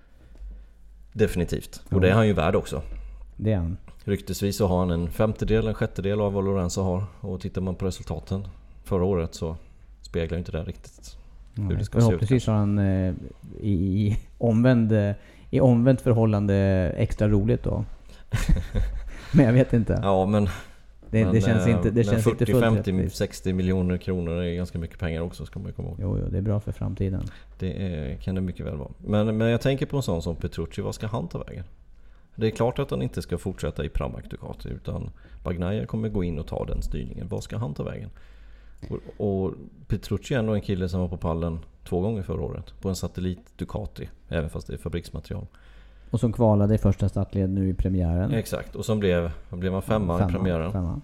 [1.12, 1.83] Definitivt.
[1.90, 2.83] Och det är han ju värd också.
[3.37, 3.77] Det är han.
[4.05, 7.05] Ryktesvis så har han en femtedel, en sjättedel av vad Lorenzo har.
[7.20, 8.49] Och tittar man på resultaten
[8.85, 9.57] förra året så
[10.03, 11.16] speglar inte det riktigt
[11.55, 12.53] Nej, hur det ska Förhoppningsvis se ut.
[12.53, 13.14] har han eh,
[13.61, 15.12] i, omvänd, eh,
[15.51, 16.55] i omvänt förhållande
[16.96, 17.85] extra roligt då.
[19.33, 20.01] men jag vet inte.
[20.03, 20.49] Ja men...
[21.11, 23.16] Det, men, det känns inte, det känns 40, inte fullt 50, rättvist.
[23.16, 25.99] 60 miljoner kronor är ganska mycket pengar också ska man komma ihåg.
[26.01, 27.22] Jo, jo, det är bra för framtiden.
[27.59, 28.88] Det är, kan det mycket väl vara.
[28.99, 31.64] Men, men jag tänker på en sån som Petrucci, vad ska han ta vägen?
[32.37, 35.11] Det är klart att han inte ska fortsätta i Pramac Ducati utan
[35.44, 37.29] Bagnaia kommer gå in och ta den styrningen.
[37.29, 38.11] Vad ska han ta vägen?
[38.90, 39.53] Och, och
[39.88, 42.81] Petrucci är ändå en kille som var på pallen två gånger förra året.
[42.81, 44.09] På en satellit Ducati.
[44.29, 45.46] Även fast det är fabriksmaterial.
[46.11, 48.35] Och som kvalade i första startled nu i premiären.
[48.35, 48.77] Exakt.
[48.77, 50.72] Och som blev, blev han femma, femma i premiären.
[50.72, 51.01] Femma.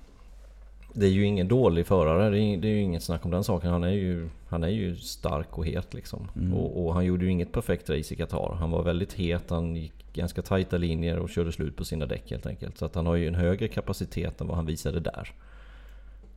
[0.95, 2.31] Det är ju ingen dålig förare.
[2.31, 3.71] Det är, det är ju inget snack om den saken.
[3.71, 6.29] Han är ju, han är ju stark och het liksom.
[6.37, 6.55] Mm.
[6.55, 8.55] Och, och han gjorde ju inget perfekt race i Qatar.
[8.59, 9.51] Han var väldigt het.
[9.51, 12.79] Han gick ganska tajta linjer och körde slut på sina däck helt enkelt.
[12.79, 15.33] Så att han har ju en högre kapacitet än vad han visade där.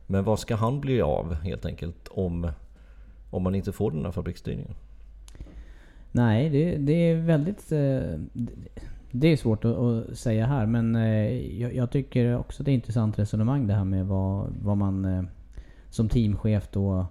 [0.06, 2.50] Men vad ska han bli av helt enkelt om,
[3.30, 4.74] om man inte får den här fabriksstyrningen?
[6.12, 7.72] Nej, det, det är väldigt...
[9.10, 12.72] Det är svårt att, att säga här men eh, jag, jag tycker också det är
[12.72, 15.22] ett intressant resonemang det här med vad, vad man eh,
[15.90, 17.06] som teamchef då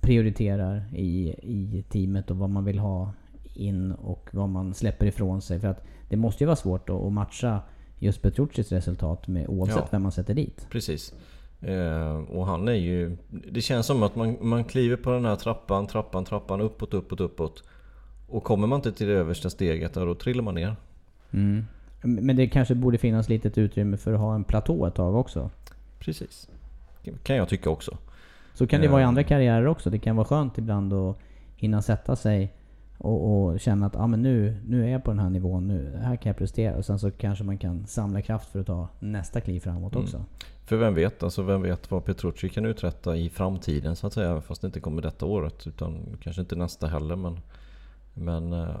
[0.00, 3.12] prioriterar i, i teamet och vad man vill ha
[3.54, 5.60] in och vad man släpper ifrån sig.
[5.60, 7.60] För att det måste ju vara svårt att, att matcha
[7.98, 9.88] just Petruccis resultat med oavsett Ja.
[9.90, 10.66] vem man sätter dit.
[10.70, 11.14] Precis.
[11.60, 13.16] Eh, och han är ju...
[13.28, 17.20] Det känns som att man, man kliver på den här trappan, trappan, trappan, uppåt, uppåt,
[17.20, 17.62] uppåt.
[18.28, 20.76] Och kommer man inte till det översta steget, då trillar man ner.
[21.32, 21.64] Mm.
[22.02, 25.50] Men det kanske borde finnas litet utrymme för att ha en platå ett tag också.
[25.98, 26.48] Precis.
[27.22, 27.96] Kan jag tycka också.
[28.54, 29.08] Så kan det vara i Eh.
[29.08, 29.90] andra karriärer också.
[29.90, 31.16] Det kan vara skönt ibland att
[31.56, 32.52] hinna sätta sig
[32.98, 35.68] och, och känna att ah, men nu, nu är jag på den här nivån.
[35.68, 36.76] Nu, här kan jag prestera.
[36.76, 40.04] Och sen så kanske man kan samla kraft för att ta nästa kliv framåt Mm.
[40.04, 40.24] också.
[40.64, 44.40] För vem vet, alltså vem vet vad Petrucci kan uträtta i framtiden så att säga.
[44.40, 45.66] Fast det inte kommer detta året.
[45.66, 47.16] Utan kanske inte nästa heller.
[47.16, 47.38] Men,
[48.14, 48.76] men eh,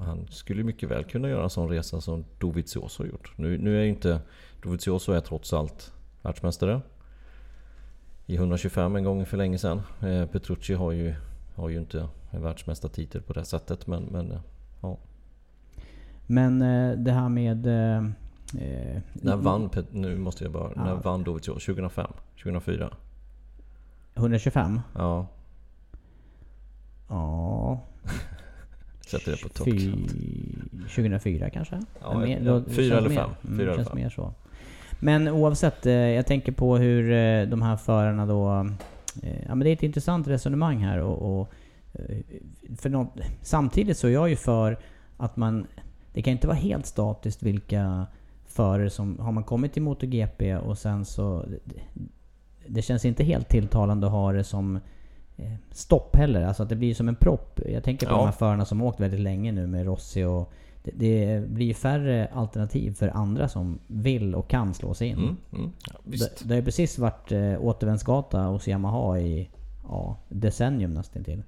[0.00, 3.32] han skulle mycket väl kunna göra en sån resa som Dovizioso har gjort.
[3.36, 4.20] Nu, nu är ju inte...
[4.62, 6.80] Dovizioso är trots allt världsmästare.
[8.26, 9.82] I 125 en gång för länge sedan.
[10.00, 11.14] Eh, Petrucci har ju,
[11.54, 13.86] har ju inte en världsmästartitel på det sättet.
[13.86, 14.40] Men, men eh,
[14.80, 14.98] ja.
[16.26, 17.66] Men eh, det här med...
[17.66, 18.04] Eh,
[19.12, 20.72] När vann, Pet- nu måste jag bara...
[20.76, 20.84] Ja.
[20.84, 21.60] När vann Dovizioso?
[21.60, 22.12] 2005?
[22.42, 22.96] 2004?
[24.14, 24.80] 125?
[24.94, 25.26] Ja.
[27.08, 27.80] Ja...
[29.10, 29.64] Sätter det på topp.
[29.68, 29.92] Fy-
[30.94, 31.80] 2004 kanske?
[32.00, 33.30] Ja, Men ja, då- fyra eller fem.
[33.44, 33.98] Mm, Fyra eller känns fem.
[33.98, 34.32] mer så.
[35.00, 38.50] Men oavsett, eh, jag tänker på hur eh, de här förarna då...
[39.22, 41.40] eh, Ja men det är ett intressant resonemang här och...
[41.40, 41.52] och
[42.78, 43.08] för något,
[43.42, 44.78] samtidigt så är jag ju för
[45.16, 45.66] att man...
[46.12, 48.06] Det kan inte vara helt statiskt vilka
[48.46, 49.18] förare som...
[49.18, 51.44] Har man kommit till MotoGP och sen så...
[52.66, 54.80] Det, känns inte helt tilltalande att ha det som
[55.72, 56.42] stopp heller.
[56.44, 57.60] Alltså att det blir som en propp.
[57.66, 58.16] Jag tänker på Ja.
[58.16, 60.52] de här förarna som åkt väldigt länge nu med Rossi och...
[60.82, 65.18] Det, det blir ju färre alternativ för andra som vill och kan slå sig in.
[65.18, 65.70] Mm, mm.
[65.92, 69.50] Ja, det, det har ju precis varit eh, återvändsgata hos Yamaha i
[69.88, 71.42] ja, decennium nästan till.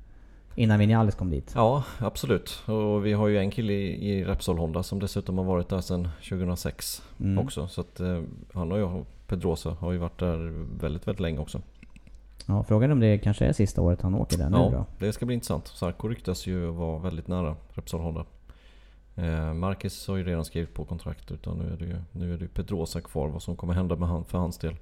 [0.54, 1.52] Innan Vinales kom dit.
[1.54, 2.62] Ja, absolut.
[2.66, 5.80] Och vi har ju en kille i, i Repsol Honda som dessutom har varit där
[5.80, 7.38] sedan 2006 Mm.
[7.44, 7.68] också.
[7.68, 10.36] Så att eh, han och jag, Pedrosa, har ju varit där
[10.80, 11.60] väldigt, väldigt länge också.
[12.48, 14.84] Ja, frågan är om det kanske är sista året han åker där nu Ja, då.
[15.06, 15.66] det ska bli intressant.
[15.68, 18.24] Sarko ryktas ju vara väldigt nära Repsol Honda.
[19.16, 22.38] Eh, Marcus har ju redan skrivit på kontrakt utan nu är det ju, nu är
[22.38, 24.76] det Pedrosa kvar vad som kommer hända med han, för hans del.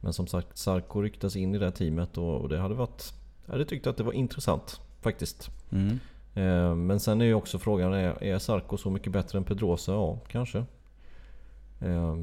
[0.00, 3.14] Men som sagt, Sarko ryktas in i det här teamet och, och det hade varit...
[3.46, 5.50] Jag hade tyckt att det var intressant faktiskt.
[5.72, 5.98] Mm.
[6.34, 9.92] Eh, Men sen är ju också frågan, är, är Sarko så mycket bättre än Pedrosa?
[9.92, 10.64] Ja, kanske.
[11.78, 12.16] Ja,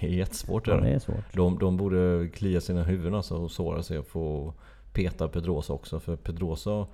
[0.00, 0.66] Det är jättesvårt.
[0.66, 1.32] Ja, det är svårt.
[1.32, 4.54] De, de borde klia sina huvuden alltså och såra sig och få
[4.92, 6.00] peta Pedrosa också.
[6.00, 6.86] För Pedrosa...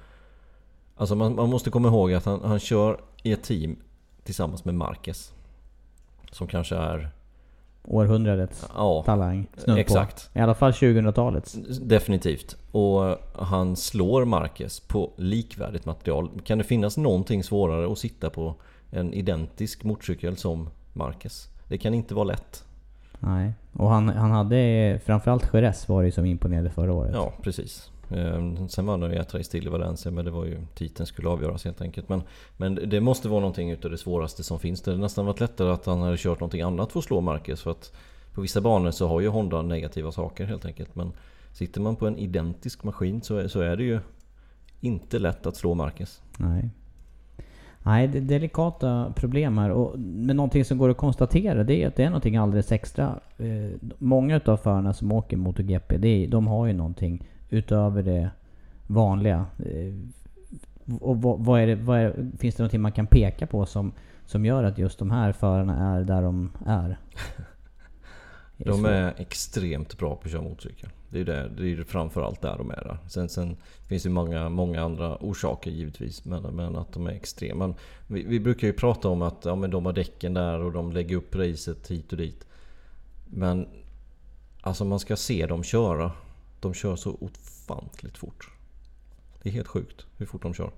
[0.97, 3.77] Alltså man, man måste komma ihåg att han, han kör i ett team
[4.25, 5.33] tillsammans med Marquez.
[6.31, 7.11] Som kanske är...
[7.85, 9.47] Århundradets Ja, talang.
[9.77, 10.33] Exakt.
[10.33, 10.39] på.
[10.39, 11.53] I alla fall 2000-talets.
[11.81, 12.57] Definitivt.
[12.73, 16.31] Och han slår Marquez på likvärdigt material.
[16.45, 18.55] Kan det finnas någonting svårare att sitta på
[18.91, 21.52] en identisk motorcykel som Marquez?
[21.73, 22.65] Det kan inte vara lätt.
[23.19, 23.53] Nej.
[23.73, 27.11] Och han, han hade framförallt Jerez var det som imponerade förra året.
[27.15, 27.91] Ja, precis.
[28.11, 31.07] Ehm, Sen vann han ju ett race till i Valencia men det var ju titeln
[31.07, 32.09] skulle avgöras helt enkelt.
[32.09, 32.23] Men,
[32.57, 34.83] men det måste vara någonting utav det svåraste som finns.
[34.83, 37.63] Det hade nästan varit lättare att han hade kört någonting annat för att slå Marquez.
[37.63, 37.93] För att
[38.35, 40.95] på vissa banor så har ju Honda negativa saker helt enkelt.
[40.95, 41.13] Men
[41.53, 44.01] sitter man på en identisk maskin så är, så är det ju
[44.81, 46.21] inte lätt att slå Marquez.
[46.37, 46.71] Nej.
[47.83, 49.71] Nej, det är delikata problem här.
[49.71, 53.19] Och, men någonting som går att konstatera det är att det är någonting alldeles extra.
[53.39, 58.31] Eh, många utav förarna som åker MotoGP, det är, de har ju någonting utöver det
[58.87, 59.47] vanliga.
[59.59, 59.95] Eh,
[61.01, 63.93] och vad, vad är det, vad är, finns det någonting man kan peka på som,
[64.27, 66.99] som gör att just de här förarna är där de är?
[68.57, 70.91] De är extremt bra på att köra motorcykel.
[71.09, 72.85] Det är, det, det är framförallt där de är.
[72.85, 72.99] Där.
[73.09, 73.57] Sen, sen
[73.89, 76.25] finns det många, många andra orsaker givetvis.
[76.25, 77.75] Men, men att de är extrema.
[78.07, 80.93] Vi, vi brukar ju prata om att ja, men de har däcken där och de
[80.93, 82.47] lägger upp racet hit och dit.
[83.25, 83.69] Men
[84.61, 86.13] alltså man ska se dem köra.
[86.61, 88.51] De kör så ofantligt fort.
[89.43, 90.71] Det är helt sjukt hur fort de kör.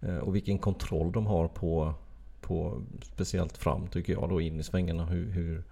[0.00, 1.94] Eh, Och vilken kontroll de har på,
[2.40, 5.06] på speciellt fram tycker jag då in i svängarna.
[5.06, 5.64] Hur, hur,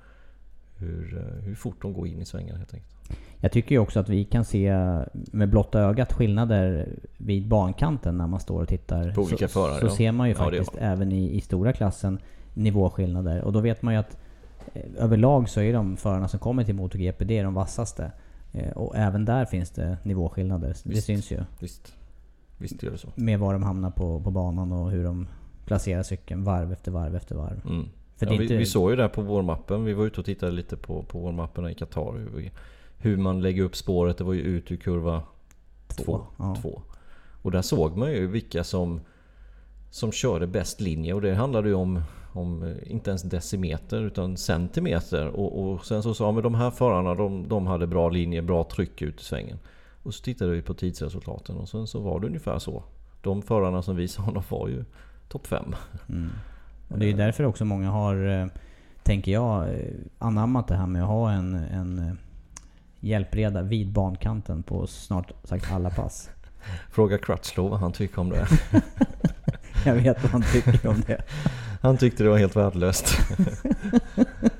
[0.78, 2.94] hur, eh, hur fort de går in i svängarna helt enkelt.
[3.40, 4.72] Jag tycker ju också att vi kan se
[5.12, 9.12] med blotta ögat skillnader vid bankanten när man står och tittar.
[9.12, 9.90] På olika så, förare, Så ja.
[9.90, 12.18] ser man ju Ja, det faktiskt även i, i stora klassen
[12.54, 13.42] nivåskillnader.
[13.42, 14.18] Och då vet man ju att
[14.74, 18.12] eh, överlag så är de förarna som kommer till MotoGP, det är de vassaste.
[18.52, 20.68] Eh, och även där finns det nivåskillnader.
[20.68, 21.06] Det Visst.
[21.06, 21.40] syns ju.
[21.58, 21.94] Visst,
[22.58, 23.08] visst gör det så.
[23.14, 25.28] Med var de hamnar på, på banan och hur de
[25.64, 27.60] placerar cykeln varv efter varv efter varv.
[27.66, 27.88] Mm.
[28.18, 29.84] Ja, vi, inte- vi såg ju det på vårmappen.
[29.84, 32.12] Vi var ute och tittade lite på, på vårmapperna i Qatar.
[32.12, 32.50] Hur,
[32.98, 34.18] hur man lägger upp spåret.
[34.18, 35.22] Det var ju ut ur kurva
[35.88, 36.20] två.
[36.38, 36.56] ja.
[36.62, 36.82] två.
[37.42, 39.00] Och där såg man ju vilka som,
[39.90, 41.14] som körde bäst linje.
[41.14, 42.02] Och det handlade ju om,
[42.32, 45.26] om eh, inte ens decimeter utan centimeter.
[45.28, 48.64] Och, och sen så sa man de här förarna de, de hade bra linje, bra
[48.64, 49.58] tryck ut i svängen.
[50.02, 52.82] Och så tittade vi på tidsresultaten och sen så var det ungefär så.
[53.22, 54.84] De förarna som vi sa, de var ju
[55.28, 55.74] topp fem.
[56.88, 58.46] Och det är ju därför också många har, eh,
[59.02, 59.74] tänker jag, eh,
[60.18, 62.14] anammat det här med att ha en, en eh,
[63.00, 66.30] hjälpreda vid bankanten på snart sagt alla pass.
[66.90, 68.46] Fråga Crutchlow vad han tycker om det.
[69.84, 71.22] Jag vet vad han tycker om det.
[71.80, 73.18] Han tyckte det var helt värdelöst.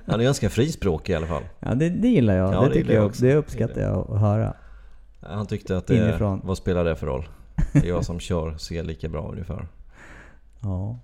[0.07, 1.43] Han är ganska frispråkig i alla fall.
[1.61, 2.55] Ja, det, det gillar jag.
[2.55, 3.23] Ja, det, det tycker jag jag, också.
[3.23, 4.55] det uppskattar jag att höra.
[5.21, 6.41] Han tyckte att det, Inifrån.
[6.45, 7.29] vad spelar det för roll?
[7.73, 9.69] Det är jag som kör, ser lika bra ungefär.
[10.61, 10.99] Ja.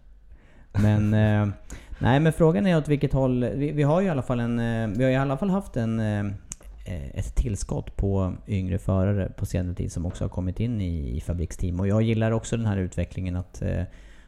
[0.82, 1.54] Men, eh,
[1.98, 3.44] nej men frågan är åt vilket håll...
[3.44, 4.58] Vi, vi har ju i alla fall en...
[4.58, 6.00] Eh, vi har i alla fall haft en...
[6.00, 6.24] Eh,
[6.84, 11.16] eh, ett tillskott på yngre förare på senare tid som också har kommit in i,
[11.16, 11.80] i fabriksteam.
[11.80, 13.82] Och jag gillar också den här utvecklingen att, eh,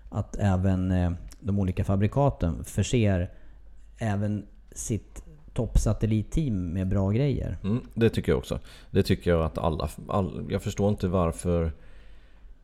[0.09, 3.31] att även eh, de olika fabrikaten förser
[3.99, 5.23] även sitt
[5.55, 7.57] toppsatellitteam med bra grejer.
[7.65, 8.59] Mm, det tycker jag också.
[8.91, 9.89] Det tycker jag att alla...
[10.09, 11.73] All, jag förstår inte varför...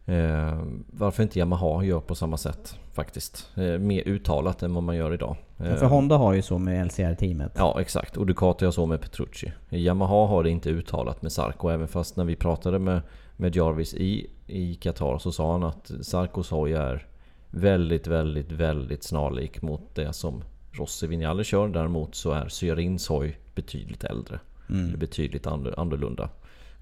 [0.06, 3.50] Eh, varför inte Yamaha gör på samma sätt faktiskt.
[3.56, 5.36] Eh, mer uttalat än vad man gör idag.
[5.58, 7.52] Eh, För Honda har ju så med LCR-teamet.
[7.56, 9.52] Ja exakt, och Ducati har så med Petrucci.
[9.70, 13.00] Yamaha har det inte uttalat med Sarko, även fast när vi pratade med,
[13.36, 17.06] med Jarvis i, i Qatar så sa han att Sarkos hoj är
[17.50, 21.68] väldigt, väldigt, väldigt snarlik mot det som Rossi Vignale kör.
[21.68, 24.40] Däremot så är Syrins hoj betydligt äldre.
[24.68, 26.28] Eller betydligt annorlunda.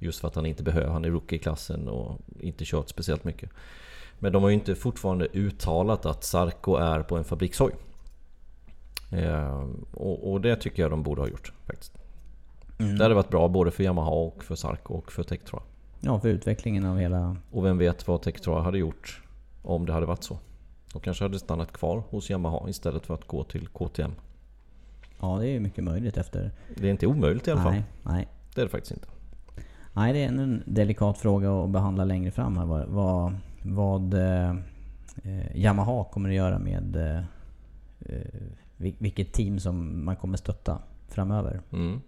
[0.02, 3.50] Just för att han inte behöver, han är rookie-klassen och inte kört speciellt mycket.
[4.18, 7.72] Men de har ju inte fortfarande uttalat att Sarko är på en fabrikshoj.
[9.12, 11.98] Eh, och, och det tycker jag de borde ha gjort faktiskt.
[12.76, 15.60] Det hade varit bra både för Yamaha och för Sarko och för Tektra.
[16.00, 17.36] Ja, för utvecklingen av hela...
[17.50, 19.22] Och vem vet vad Tektra hade gjort
[19.62, 20.38] om det hade varit så.
[20.92, 24.12] De kanske hade stannat kvar hos Yamaha istället för att gå till KTM.
[25.20, 26.50] Ja, det är ju mycket möjligt efter...
[26.76, 27.72] Det är inte omöjligt i alla fall.
[27.72, 28.28] Nej, nej.
[28.54, 29.08] Det är det faktiskt inte.
[29.92, 32.64] Nej, det är en delikat fråga att behandla längre fram här.
[32.64, 34.50] Vad, vad, vad eh,
[35.24, 37.16] eh, Yamaha kommer att göra med eh,
[38.00, 38.20] eh,
[38.76, 41.60] vil- vilket team som man kommer stötta framöver.
[41.72, 42.00] Mm.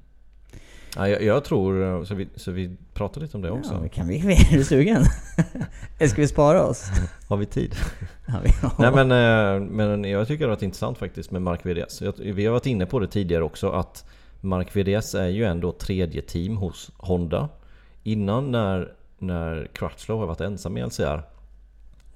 [0.97, 3.81] Ja, jag, jag tror, så vi, så vi pratar lite om det också.
[3.83, 5.03] Ja, kan vi, är du sugen?
[5.99, 6.90] Eller ska vi spara oss?
[7.29, 7.75] Har vi tid?
[8.27, 8.71] Ja, vi, ja.
[8.79, 9.11] Nej men,
[9.62, 12.03] eh, men jag tycker det har varit intressant faktiskt med Mark VDS.
[12.18, 14.05] Vi har varit inne på det tidigare också att
[14.40, 17.49] Mark VDS är ju ändå tredje team hos Honda.
[18.02, 21.22] Innan när, när Crutchlow har varit ensam i LCR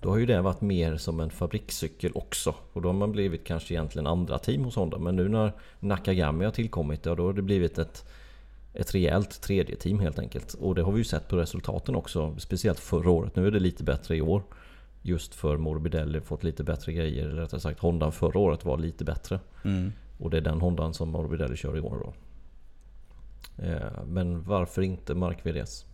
[0.01, 2.55] Då har ju det varit mer som en fabrikscykel också.
[2.72, 4.99] Och då har man blivit kanske egentligen andra team hos Honda.
[4.99, 8.05] Men nu när Nakagami har tillkommit, ja, då har det blivit ett,
[8.75, 10.55] ett rejält tredje team helt enkelt.
[10.55, 12.35] Och det har vi ju sett på resultaten också.
[12.38, 13.37] Speciellt förra året.
[13.37, 14.42] Nu är det lite bättre i år.
[15.03, 17.29] Just för Morbidelli fått lite bättre grejer.
[17.29, 19.40] Eller rättare sagt Hondan förra året var lite bättre.
[19.64, 19.92] Mm.
[20.18, 22.12] Och det är den Hondan som Morbidelli kör i år då.
[23.59, 25.85] Eh, Men varför inte Mark VDS?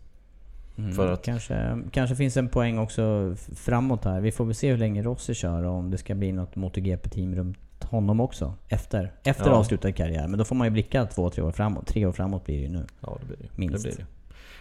[0.79, 4.21] Mm, För att- kanske, kanske finns en poäng också framåt här.
[4.21, 7.35] Vi får väl se hur länge Rossi kör och om det ska bli något MotoGP-team
[7.35, 8.55] runt honom också.
[8.69, 9.57] Efter, efter Ja.
[9.57, 10.29] avslutad karriär.
[10.29, 11.87] Men då får man ju blicka två, tre år framåt.
[11.87, 12.87] Tre år framåt blir det ju nu.
[13.01, 13.59] Ja det blir det.
[13.59, 13.75] Minst.
[13.85, 14.07] det, blir det.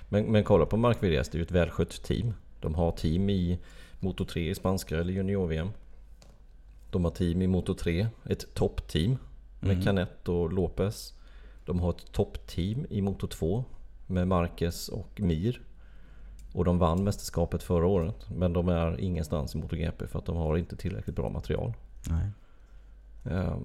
[0.09, 2.33] Men, men kolla på Mark VDS, det är ju ett välskött team.
[2.59, 3.59] De har team i
[3.99, 5.69] Moto 3 i spanska eller junior-VM.
[6.89, 9.17] De har team i Moto 3, ett toppteam
[9.59, 9.83] med Mm.
[9.83, 11.13] Canet och Lopez.
[11.71, 13.63] De har ett toppteam i Moto 2
[14.07, 15.61] med Marquez och Mir.
[16.53, 18.29] Och de vann mästerskapet förra året.
[18.29, 21.73] Men de är ingenstans i MotoGP för att de har inte tillräckligt bra material.
[22.09, 22.27] Nej.
[23.35, 23.63] Ehm,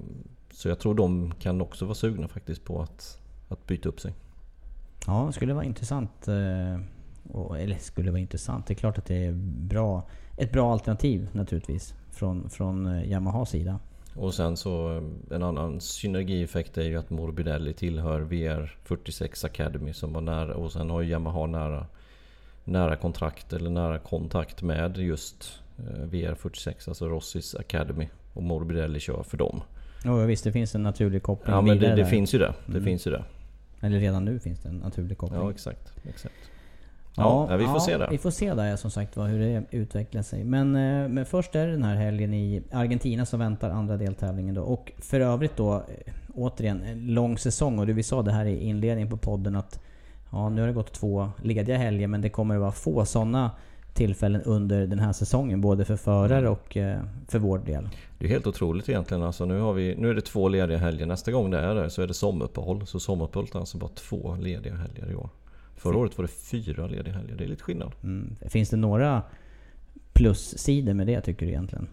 [0.51, 4.14] Så jag tror de kan också vara sugna faktiskt på att, att byta upp sig.
[5.07, 6.29] Ja, det skulle vara intressant.
[6.29, 6.81] eh,
[7.59, 8.67] eller skulle vara intressant.
[8.67, 9.33] Det är klart att det är
[9.69, 10.02] bra,
[10.37, 11.94] ett bra alternativ naturligtvis.
[12.11, 13.79] Från, från eh, Yamahas sida.
[14.19, 20.21] Och sen så en annan synergieffekt är ju att Morbidelli tillhör VR46 Academy som var
[20.21, 21.87] nära och sen har ju Yamaha nära,
[22.64, 28.08] nära kontrakt eller nära kontakt med just eh, VR46, alltså Rossis Academy.
[28.35, 29.60] Och Morbidelli kör för dem.
[30.04, 32.54] Jo visst, det finns en naturlig koppling Ja men det, det finns ju det.
[32.67, 32.85] Det Mm.
[32.85, 33.25] finns ju det.
[33.81, 35.40] Eller redan nu finns det en naturlig koppling.
[35.40, 35.92] Ja exakt.
[36.08, 36.35] exakt.
[37.17, 38.08] Ja, ja, vi får se det.
[38.10, 40.44] Vi får se där som sagt var hur det utvecklar sig.
[40.44, 44.54] Men, eh, men först är det den här helgen i Argentina som väntar andra deltävlingen
[44.54, 44.62] då.
[44.62, 47.79] Och för övrigt då, eh, återigen, en lång säsong.
[47.79, 49.81] Och det vi sa det här i inledningen på podden att
[50.31, 53.50] ja, nu har det gått två lediga helger men det kommer att vara få sådana
[53.94, 55.60] tillfällen under den här säsongen.
[55.60, 57.88] Både för förare och eh, för vår del.
[58.19, 59.23] Det är helt otroligt egentligen.
[59.23, 61.06] Alltså, nu, har vi, nu är det två lediga helger.
[61.06, 62.87] Nästa gång det är det så är det sommaruppehåll.
[62.87, 65.29] Så sommaruppehållet är alltså bara två lediga helger i år.
[65.77, 67.35] Förra året var det fyra lediga helger.
[67.37, 67.92] Det är lite skillnad.
[68.02, 68.37] Mm.
[68.48, 69.22] Finns det några
[70.12, 71.88] plussidor med det tycker du egentligen?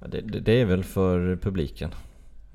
[0.00, 1.90] Ja, det, det, det är väl för publiken.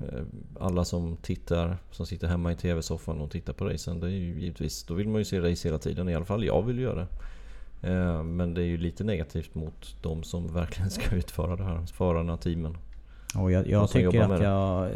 [0.00, 0.22] Eh,
[0.60, 4.00] Alla som tittar, som sitter hemma i TV-soffan och tittar på racen.
[4.00, 6.08] Det är ju givetvis, då vill man ju se race hela tiden.
[6.08, 7.08] I alla fall jag vill göra det.
[7.92, 11.86] Eh, Men det är ju lite negativt mot de som verkligen ska utföra det här.
[11.86, 12.76] Förarna, teamen.
[13.36, 14.90] Och jag, jag tycker att jag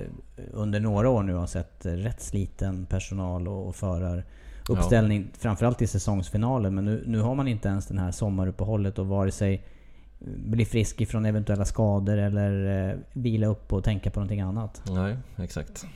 [0.52, 4.24] under några år nu har sett rätt sliten personal och, och förar
[4.68, 5.28] uppställning.
[5.38, 6.74] Framförallt i säsongsfinalen.
[6.74, 9.64] Men nu, nu har man inte ens den här sommaruppehållet och vare sig
[10.36, 14.82] bli frisk ifrån eventuella skador eller eh, vila upp och tänka på någonting annat.
[14.90, 15.86] Nej, exakt.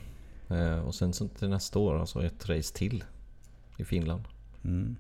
[0.49, 3.05] Eh, Och sen så till nästa år, alltså ett race till
[3.77, 4.23] i Finland.
[4.65, 4.97] Mm.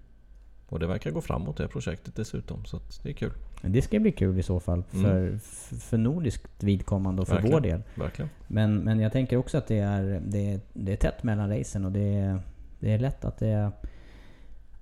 [0.68, 2.64] Och det verkar gå framåt det projektet dessutom.
[2.64, 3.32] Så att det är kul.
[3.62, 5.04] Det ska bli kul i så fall Mm.
[5.04, 7.54] för, för, för nordiskt vidkommande och för Verkligen.
[7.56, 7.82] vår del.
[7.94, 8.30] Verkligen.
[8.46, 11.84] Men, men jag tänker också att det är, det är, det är tätt mellan racen
[11.84, 12.40] och det är,
[12.80, 13.72] det är lätt att det,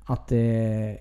[0.05, 0.99] att det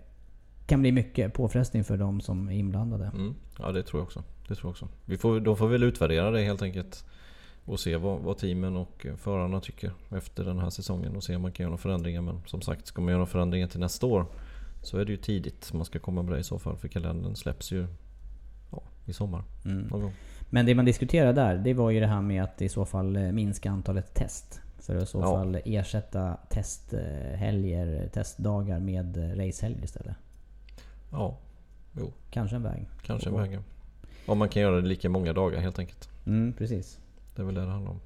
[0.66, 3.06] kan bli mycket påfrestning för de som är inblandade.
[3.06, 3.36] Mm.
[3.60, 4.24] Ja det tror jag också.
[4.48, 4.88] Det tror jag också.
[5.06, 7.06] Vi får, då får vi väl utvärdera det helt enkelt.
[7.66, 11.16] Och se vad, vad teamen och förarna tycker efter den här säsongen.
[11.16, 12.22] Och se om man kan göra några förändringar.
[12.22, 14.26] Men som sagt, ska man göra några förändringar till nästa år.
[14.82, 16.78] Så är det ju tidigt man ska komma med det i så fall.
[16.78, 17.88] För kalendern släpps ju
[18.72, 19.44] ja, i sommar.
[19.66, 20.12] Mm.
[20.50, 23.16] Men det man diskuterade där, det var ju det här med att i så fall
[23.16, 24.62] eh, minska antalet test.
[24.80, 25.24] För att i så Ja.
[25.36, 30.16] fall ersätta testhelger, testdagar med eh, racehelger istället.
[31.12, 31.38] Ja,
[32.00, 32.12] jo.
[32.30, 32.88] Kanske en väg.
[33.02, 33.54] Kanske en väg.
[33.54, 33.60] ja.
[34.26, 36.10] Om man kan göra det lika många dagar helt enkelt.
[36.26, 37.00] Mm, precis.
[37.36, 38.00] Det är väl det det handlar om.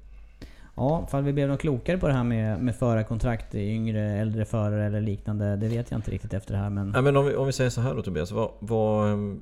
[0.76, 4.86] Ja, fall vi blev något klokare på det här med, med förarkontrakt, yngre, äldre förare
[4.86, 5.56] eller liknande.
[5.56, 6.90] Det vet jag inte riktigt efter det här men...
[6.90, 8.32] Nej, men om, vi, om vi säger så här då Tobias.
[8.32, 9.40] Vad, vad, ehm,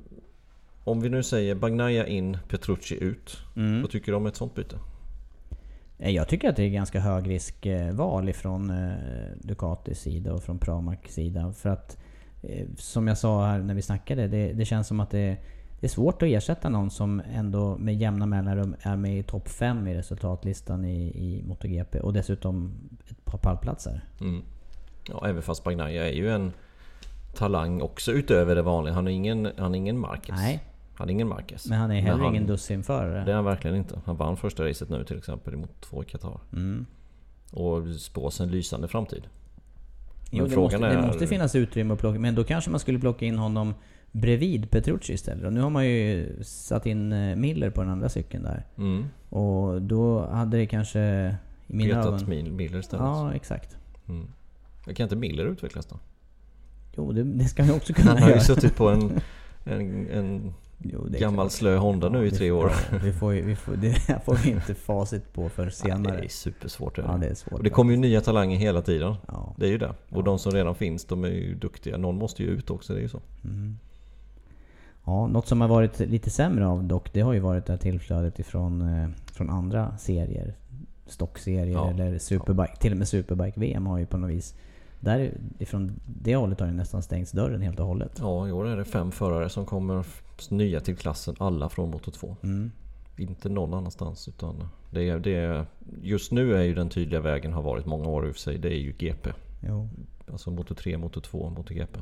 [0.83, 3.37] om vi nu säger Bagnaia in, Petrucci ut.
[3.55, 3.81] Mm.
[3.81, 4.75] Vad tycker du om ett sånt byte?
[6.01, 8.93] Eh, Jag tycker att det är ganska högriskval ifrån eh,
[9.35, 11.53] Ducatis sida och från Pramacs sida.
[11.53, 11.97] För att,
[12.41, 15.37] eh, som jag sa här när vi snackade, det, det känns som att det,
[15.79, 19.49] det är svårt att ersätta någon som ändå med jämna mellanrum är med i topp
[19.49, 21.99] 5 i resultatlistan i, i MotoGP.
[21.99, 22.73] Och dessutom
[23.09, 24.01] ett par pallplatser.
[24.21, 24.43] Mm.
[25.09, 26.51] Ja, även fast Bagnaia är ju en
[27.35, 28.93] talang också utöver det vanliga.
[28.93, 30.35] Han är ingen, han är ingen Marquez.
[30.39, 30.63] Nej.
[30.93, 31.67] Han är ingen Marquez.
[31.69, 33.25] Men han är heller han- ingen dussinförare.
[33.25, 33.99] Det är han verkligen inte.
[34.05, 36.39] Han vann första racet nu till exempel mot två i Qatar.
[36.53, 36.85] Mm.
[37.51, 39.27] Och spås en lysande framtid.
[40.31, 43.25] Jo, det, måste, det måste finnas utrymme att plocka Men då kanske man skulle plocka
[43.25, 43.73] in honom
[44.11, 45.45] bredvid Petrucci istället.
[45.45, 48.65] Och nu har man ju satt in eh, Miller på den andra cykeln där.
[48.77, 49.05] Mm.
[49.29, 50.99] Och då hade det kanske
[51.67, 52.29] i mina Petat ögon...
[52.29, 53.05] Mil- Miller istället.
[53.05, 53.77] Ja, exakt.
[54.09, 54.27] Mm.
[54.95, 55.99] Kan inte Miller utvecklas då?
[56.97, 58.43] Jo, det, det ska han också kunna Han har ju göra.
[58.43, 59.19] suttit på en,
[59.65, 61.51] en, en Jo, det gammal klart.
[61.51, 62.71] slö Honda nu i vi tre år.
[62.91, 66.17] ja, Vi får, vi får, det får vi inte facit på för Ja, senare.
[66.17, 66.97] det är supersvårt.
[66.97, 67.53] är Ja, det är svårt.
[67.53, 69.15] Och det kommer ju nya talanger hela tiden.
[69.27, 69.53] Ja.
[69.57, 69.93] Det är ju det.
[70.09, 71.97] Och de som redan finns, de är ju duktiga.
[71.97, 73.21] Någon måste ju ut också, det är ju så.
[73.43, 73.77] Mm.
[75.05, 77.77] Ja, något som har varit lite sämre av dock, det har ju varit det här
[77.77, 80.55] tillflödet ifrån eh, från andra serier.
[81.05, 81.89] Stockserier Ja.
[81.89, 82.75] eller Superbike.
[82.75, 84.55] Till och med Superbike-VM har ju på något vis...
[84.99, 88.11] Där, ifrån det hållet har ju nästan stängts dörren helt och hållet.
[88.19, 90.05] Ja, i år är det fem förare som kommer
[90.49, 91.35] nya till klassen.
[91.39, 92.37] Alla från Moto 2.
[92.43, 92.71] Mm.
[93.17, 94.27] Inte någon annanstans.
[94.27, 95.65] Utan det är, det är,
[96.01, 98.57] just nu är ju den tydliga vägen, har varit många år i och för sig,
[98.57, 99.29] det är ju GP.
[99.67, 99.89] Jo.
[100.31, 101.99] Alltså Moto 3, Moto 2, Moto GP.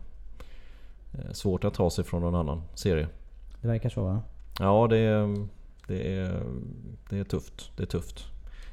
[1.14, 3.08] Eh, Svårt att ta sig från någon annan serie.
[3.62, 4.22] Det verkar så va?
[4.60, 5.48] Ja, det är,
[5.88, 6.44] det är,
[7.10, 7.72] det är tufft.
[7.78, 8.26] Det är tufft.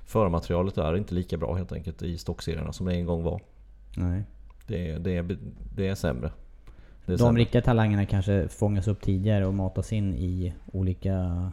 [0.05, 3.41] Förmaterialet är inte lika bra helt enkelt i stockserierna som det en gång var.
[3.97, 4.23] Nej.
[4.67, 5.39] Det det är,
[5.75, 6.31] det är sämre.
[7.07, 7.41] De sämre.
[7.41, 11.51] riktiga talangerna kanske fångas upp tidigare och matas in i olika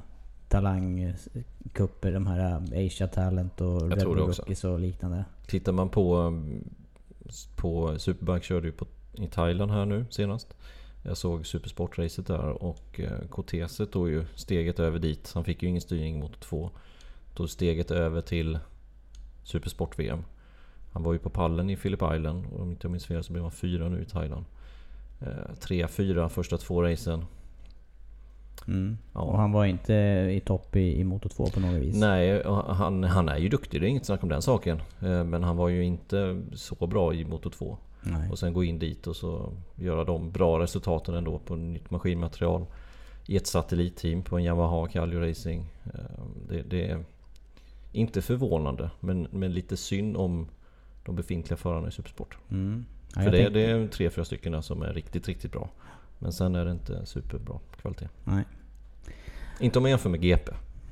[0.47, 2.11] talangkupper.
[2.11, 4.17] De här Asia Talent och Red Bull.
[4.17, 5.25] Rookies och liknande.
[5.47, 6.33] Tittar man på,
[7.55, 10.53] på Superbike körde ju på, i Thailand här nu senast.
[11.05, 15.31] Jag såg Supersport-racet där och eh, Cortese tog ju steget över dit.
[15.33, 16.69] Han fick ju ingen styrning mot två.
[17.35, 18.59] Tog steget över till
[19.43, 20.23] Supersport-VM.
[20.91, 23.33] Han var ju på pallen i Phillip Island och om inte jag minns fel så
[23.33, 24.45] blev han fyra nu i Thailand.
[25.23, 27.25] Eh, Tre, fyra första två racen.
[28.67, 28.97] Mm.
[29.13, 29.21] Ja.
[29.21, 29.93] Och han var inte
[30.31, 31.95] i topp i, i Moto 2 på något vis.
[31.95, 34.81] Nej, han, han är ju duktig, det är inget snack om den saken.
[35.01, 37.77] Eh, Men han var ju inte så bra i Moto 2.
[38.01, 38.29] Nej.
[38.31, 42.65] Och sen gå in dit och så göra de bra resultaten ändå på nytt maskinmaterial.
[43.27, 45.65] I ett satellitteam på en Yamaha Calio Racing.
[45.85, 45.99] Eh,
[46.49, 47.03] Det, det är
[47.91, 50.47] inte förvånande men, men lite synd om
[51.05, 52.37] de befintliga förarna i Supersport.
[52.51, 52.85] Mm.
[53.15, 55.69] Ja, För det, tänkte- det är tre, fyra stycken som är riktigt, riktigt bra.
[56.19, 58.07] Men sen är det inte superbra kvalitet.
[58.23, 58.43] Nej.
[59.59, 60.51] Inte om man jämför med GP.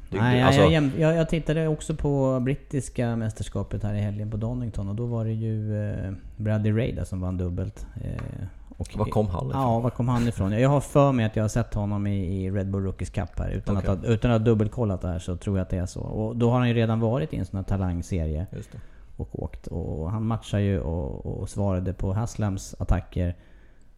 [0.10, 4.00] Det- Nej, det- jag, alltså- jag, jag, jag tittade också på brittiska mästerskapet här i
[4.00, 7.86] helgen på Donington och då var det ju eh, Bradley Ray som vann dubbelt.
[8.04, 8.46] Eh,
[8.78, 9.62] och, Var kom han ifrån?
[9.62, 10.52] Ja, var kom han ifrån?
[10.52, 13.40] Jag har för mig att jag har sett honom i, i Red Bull Rookies Cup
[13.40, 13.50] här.
[13.50, 13.90] Utan, Okej.
[13.90, 16.02] att, utan att ha dubbelkollat det här så tror jag att det är så.
[16.02, 18.78] Och då har han ju redan varit i en sån här talangserie Just det.
[19.22, 19.68] Och åkt.
[19.68, 23.36] Och han matchar ju och, och svarade på Haslams attacker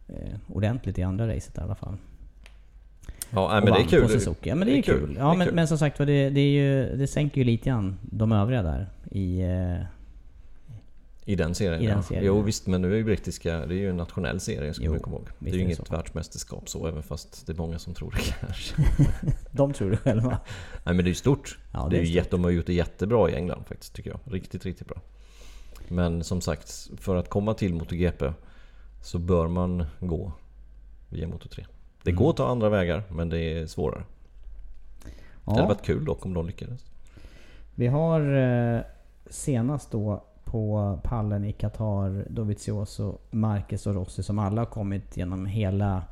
[0.08, 1.96] eh, ordentligt i andra racet i alla fall.
[3.30, 4.36] Ja, men det är kul.
[4.42, 5.16] Ja men det är, kul.
[5.18, 5.54] Ja men, kul.
[5.54, 8.86] men som sagt det, det, är ju, det sänker ju lite grann de övriga där
[9.10, 9.42] i...
[11.26, 12.02] I den serien, I den ja.
[12.02, 12.42] serien, Jo ja.
[12.42, 15.00] visst, men nu är ju brittiska, det är ju en nationell serie ska Jo, man
[15.00, 15.28] komma ihåg.
[15.38, 15.94] Det är ju är inget så.
[15.96, 18.74] världsmästerskap så, även fast det är många som tror det kanske.
[19.50, 20.38] de tror det själva.
[20.84, 21.58] Nej men det är ju stort.
[21.72, 22.14] Ja, det är det är ju stort.
[22.16, 24.20] jätte, de har gjort det jättebra i England faktiskt, tycker jag.
[24.34, 25.00] Riktigt, riktigt bra.
[25.88, 28.32] Men som sagt, för att komma till MotoGP
[29.02, 30.32] så bör man gå
[31.08, 31.66] via Moto3.
[32.02, 32.22] Det Mm.
[32.22, 34.02] går att ta andra vägar, men det är svårare.
[35.04, 36.84] Det hade Ja, varit kul dock om de lyckades.
[37.74, 38.20] vi har
[38.76, 38.80] eh,
[39.30, 45.46] senast då på pallen i Qatar Dovizioso, Marquez och Rossi som alla har kommit genom
[45.46, 46.02] hela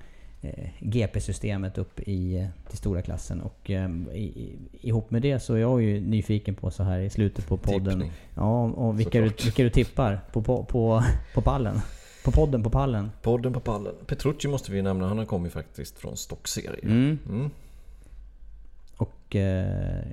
[0.41, 3.41] eh, GP-systemet upp i eh, till stora klassen.
[3.41, 7.11] Och eh, i, ihop med det så är jag ju nyfiken på så här i
[7.11, 7.85] slutet på podden.
[7.85, 8.13] Tippning.
[8.35, 11.81] Ja, och vilka du, vilka du tippar på, på, på, på pallen.
[12.25, 13.11] På podden på pallen.
[13.23, 13.95] Podden på pallen.
[14.07, 16.81] Petrucci måste vi nämna, han har kommit faktiskt från stockserie.
[16.83, 17.19] Mm.
[17.29, 17.51] Mm.
[18.97, 20.05] Och eh,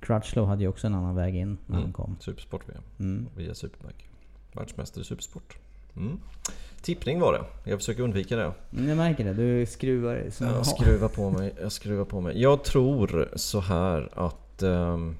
[0.00, 1.92] Crutchlow hade ju också en annan väg in när han Mm.
[1.92, 2.16] kom.
[2.20, 2.82] Supersport-VM.
[2.98, 3.26] Mm.
[3.36, 4.04] Via Superbike.
[4.52, 5.56] Världsmästare i Supersport.
[5.96, 6.20] Mm.
[6.82, 7.70] Tippning var det.
[7.70, 8.52] Jag försöker undvika det.
[8.72, 11.54] Mm, Jag märker det, du skruvar som Jag skruvar på mig.
[11.62, 12.40] Jag skruvar på mig.
[12.42, 14.62] Jag tror så här att...
[14.62, 15.16] ehm,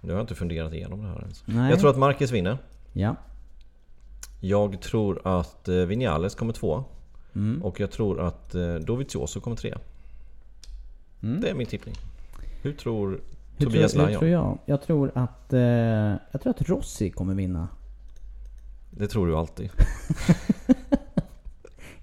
[0.00, 1.42] nu har jag inte funderat igenom det här ens.
[1.46, 1.70] Nej.
[1.70, 2.58] Jag tror att Marcus vinner.
[2.92, 3.16] Ja.
[4.40, 6.84] Jag tror att eh, Vinales kommer två.
[7.34, 7.62] Mm.
[7.62, 9.74] Och jag tror att eh, Dovizioso kommer tre.
[11.22, 11.40] Mm.
[11.40, 11.94] Det är min tippning.
[12.62, 13.20] Hur tror
[13.56, 14.18] Hur Tobias tror, hur Lajon?
[14.18, 14.58] tror jag?
[14.66, 15.52] Jag tror att...
[15.52, 15.60] Eh,
[16.30, 17.68] jag tror att Rossi kommer vinna.
[18.90, 19.70] Det tror du alltid.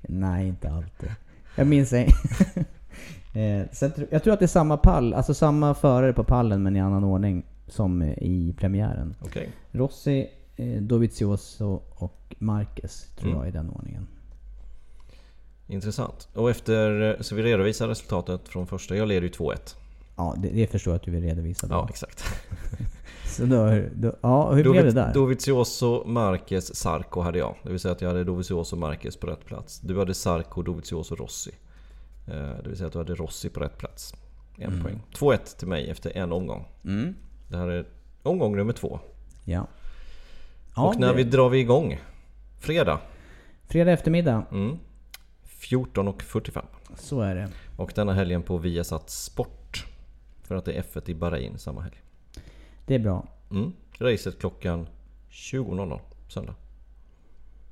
[0.02, 1.10] Nej, inte alltid.
[1.56, 2.08] Jag minns en...
[3.34, 6.76] eh, sen, jag tror att det är samma pall, alltså samma förare på pallen men
[6.76, 9.16] i annan ordning som eh, i premiären.
[9.22, 9.50] Okej.
[9.72, 13.40] Rossi, eh, Dovizioso och Marquez tror Mm.
[13.40, 14.08] jag i den ordningen.
[15.68, 16.28] Intressant.
[16.34, 17.18] Och efter...
[17.22, 18.96] Så vi redovisar resultatet från första.
[18.96, 19.76] Jag leder ju 2-1.
[20.16, 21.68] Ja, det, det förstår jag att du vill redovisa.
[21.68, 21.74] Då.
[21.76, 22.24] Ja, exakt.
[23.26, 25.14] Så då, då, ja, hur blev det där?
[25.14, 27.56] Dovizioso, Marquez, Sarko hade jag.
[27.64, 29.80] Det vill säga att jag hade Dovizioso, Marquez på rätt plats.
[29.80, 31.52] Du hade Sarko, Dovizioso, Rossi.
[32.28, 34.14] Eh, Det vill säga att du hade Rossi på rätt plats.
[34.58, 34.84] En Mm.
[34.84, 35.02] poäng.
[35.14, 36.66] 2-1 till mig efter en omgång.
[36.86, 37.16] Mm.
[37.50, 37.86] Det här är
[38.24, 39.00] omgång nummer två.
[39.46, 39.68] Ja.
[40.76, 42.00] ja och när det- vi drar vi igång?
[42.60, 43.00] Fredag.
[43.68, 44.78] Fredag eftermiddag, Mm.
[45.60, 46.66] 14.45.
[46.96, 47.50] så är det.
[47.78, 49.62] Och denna helgen på Viasat Sport.
[50.48, 51.96] För att det är F1 i Bahrain samma helg.
[52.86, 53.28] Det är bra.
[53.52, 53.74] Mm.
[54.00, 54.88] Racet klockan
[55.30, 56.56] 20.00 söndag.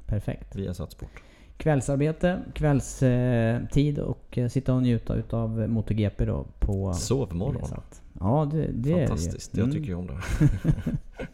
[0.06, 0.56] Perfekt.
[0.56, 1.24] Viasat Sport.
[1.58, 6.94] Kvällsarbete, kvällstid och eh, sitta och njuta utav MotoGP då på...
[6.94, 7.82] Sovmorgon.
[8.20, 9.08] Ja, det, det är det.
[9.08, 9.58] Fantastiskt.
[9.58, 9.76] Jag Mm.
[9.76, 10.18] tycker ju om det.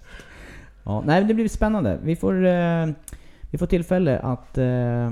[0.83, 1.99] Ja, nej, det blir spännande.
[2.03, 2.87] Vi får, eh,
[3.51, 5.11] vi får tillfälle att eh,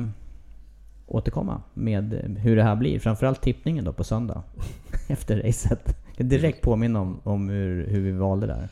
[1.08, 3.00] återkomma med hur det här blir.
[3.00, 4.44] Framförallt tippningen då på söndag.
[5.10, 5.98] Efter racet.
[6.18, 8.70] Kan direkt påminna om, om hur, hur vi valde där.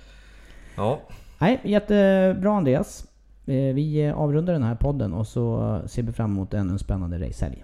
[0.77, 0.99] Ja,
[1.39, 3.05] Nej, jättebra Andreas.
[3.45, 7.27] Eh, Vi avrundar den här podden och så ser vi fram emot ännu en spännande
[7.27, 7.63] racehelg.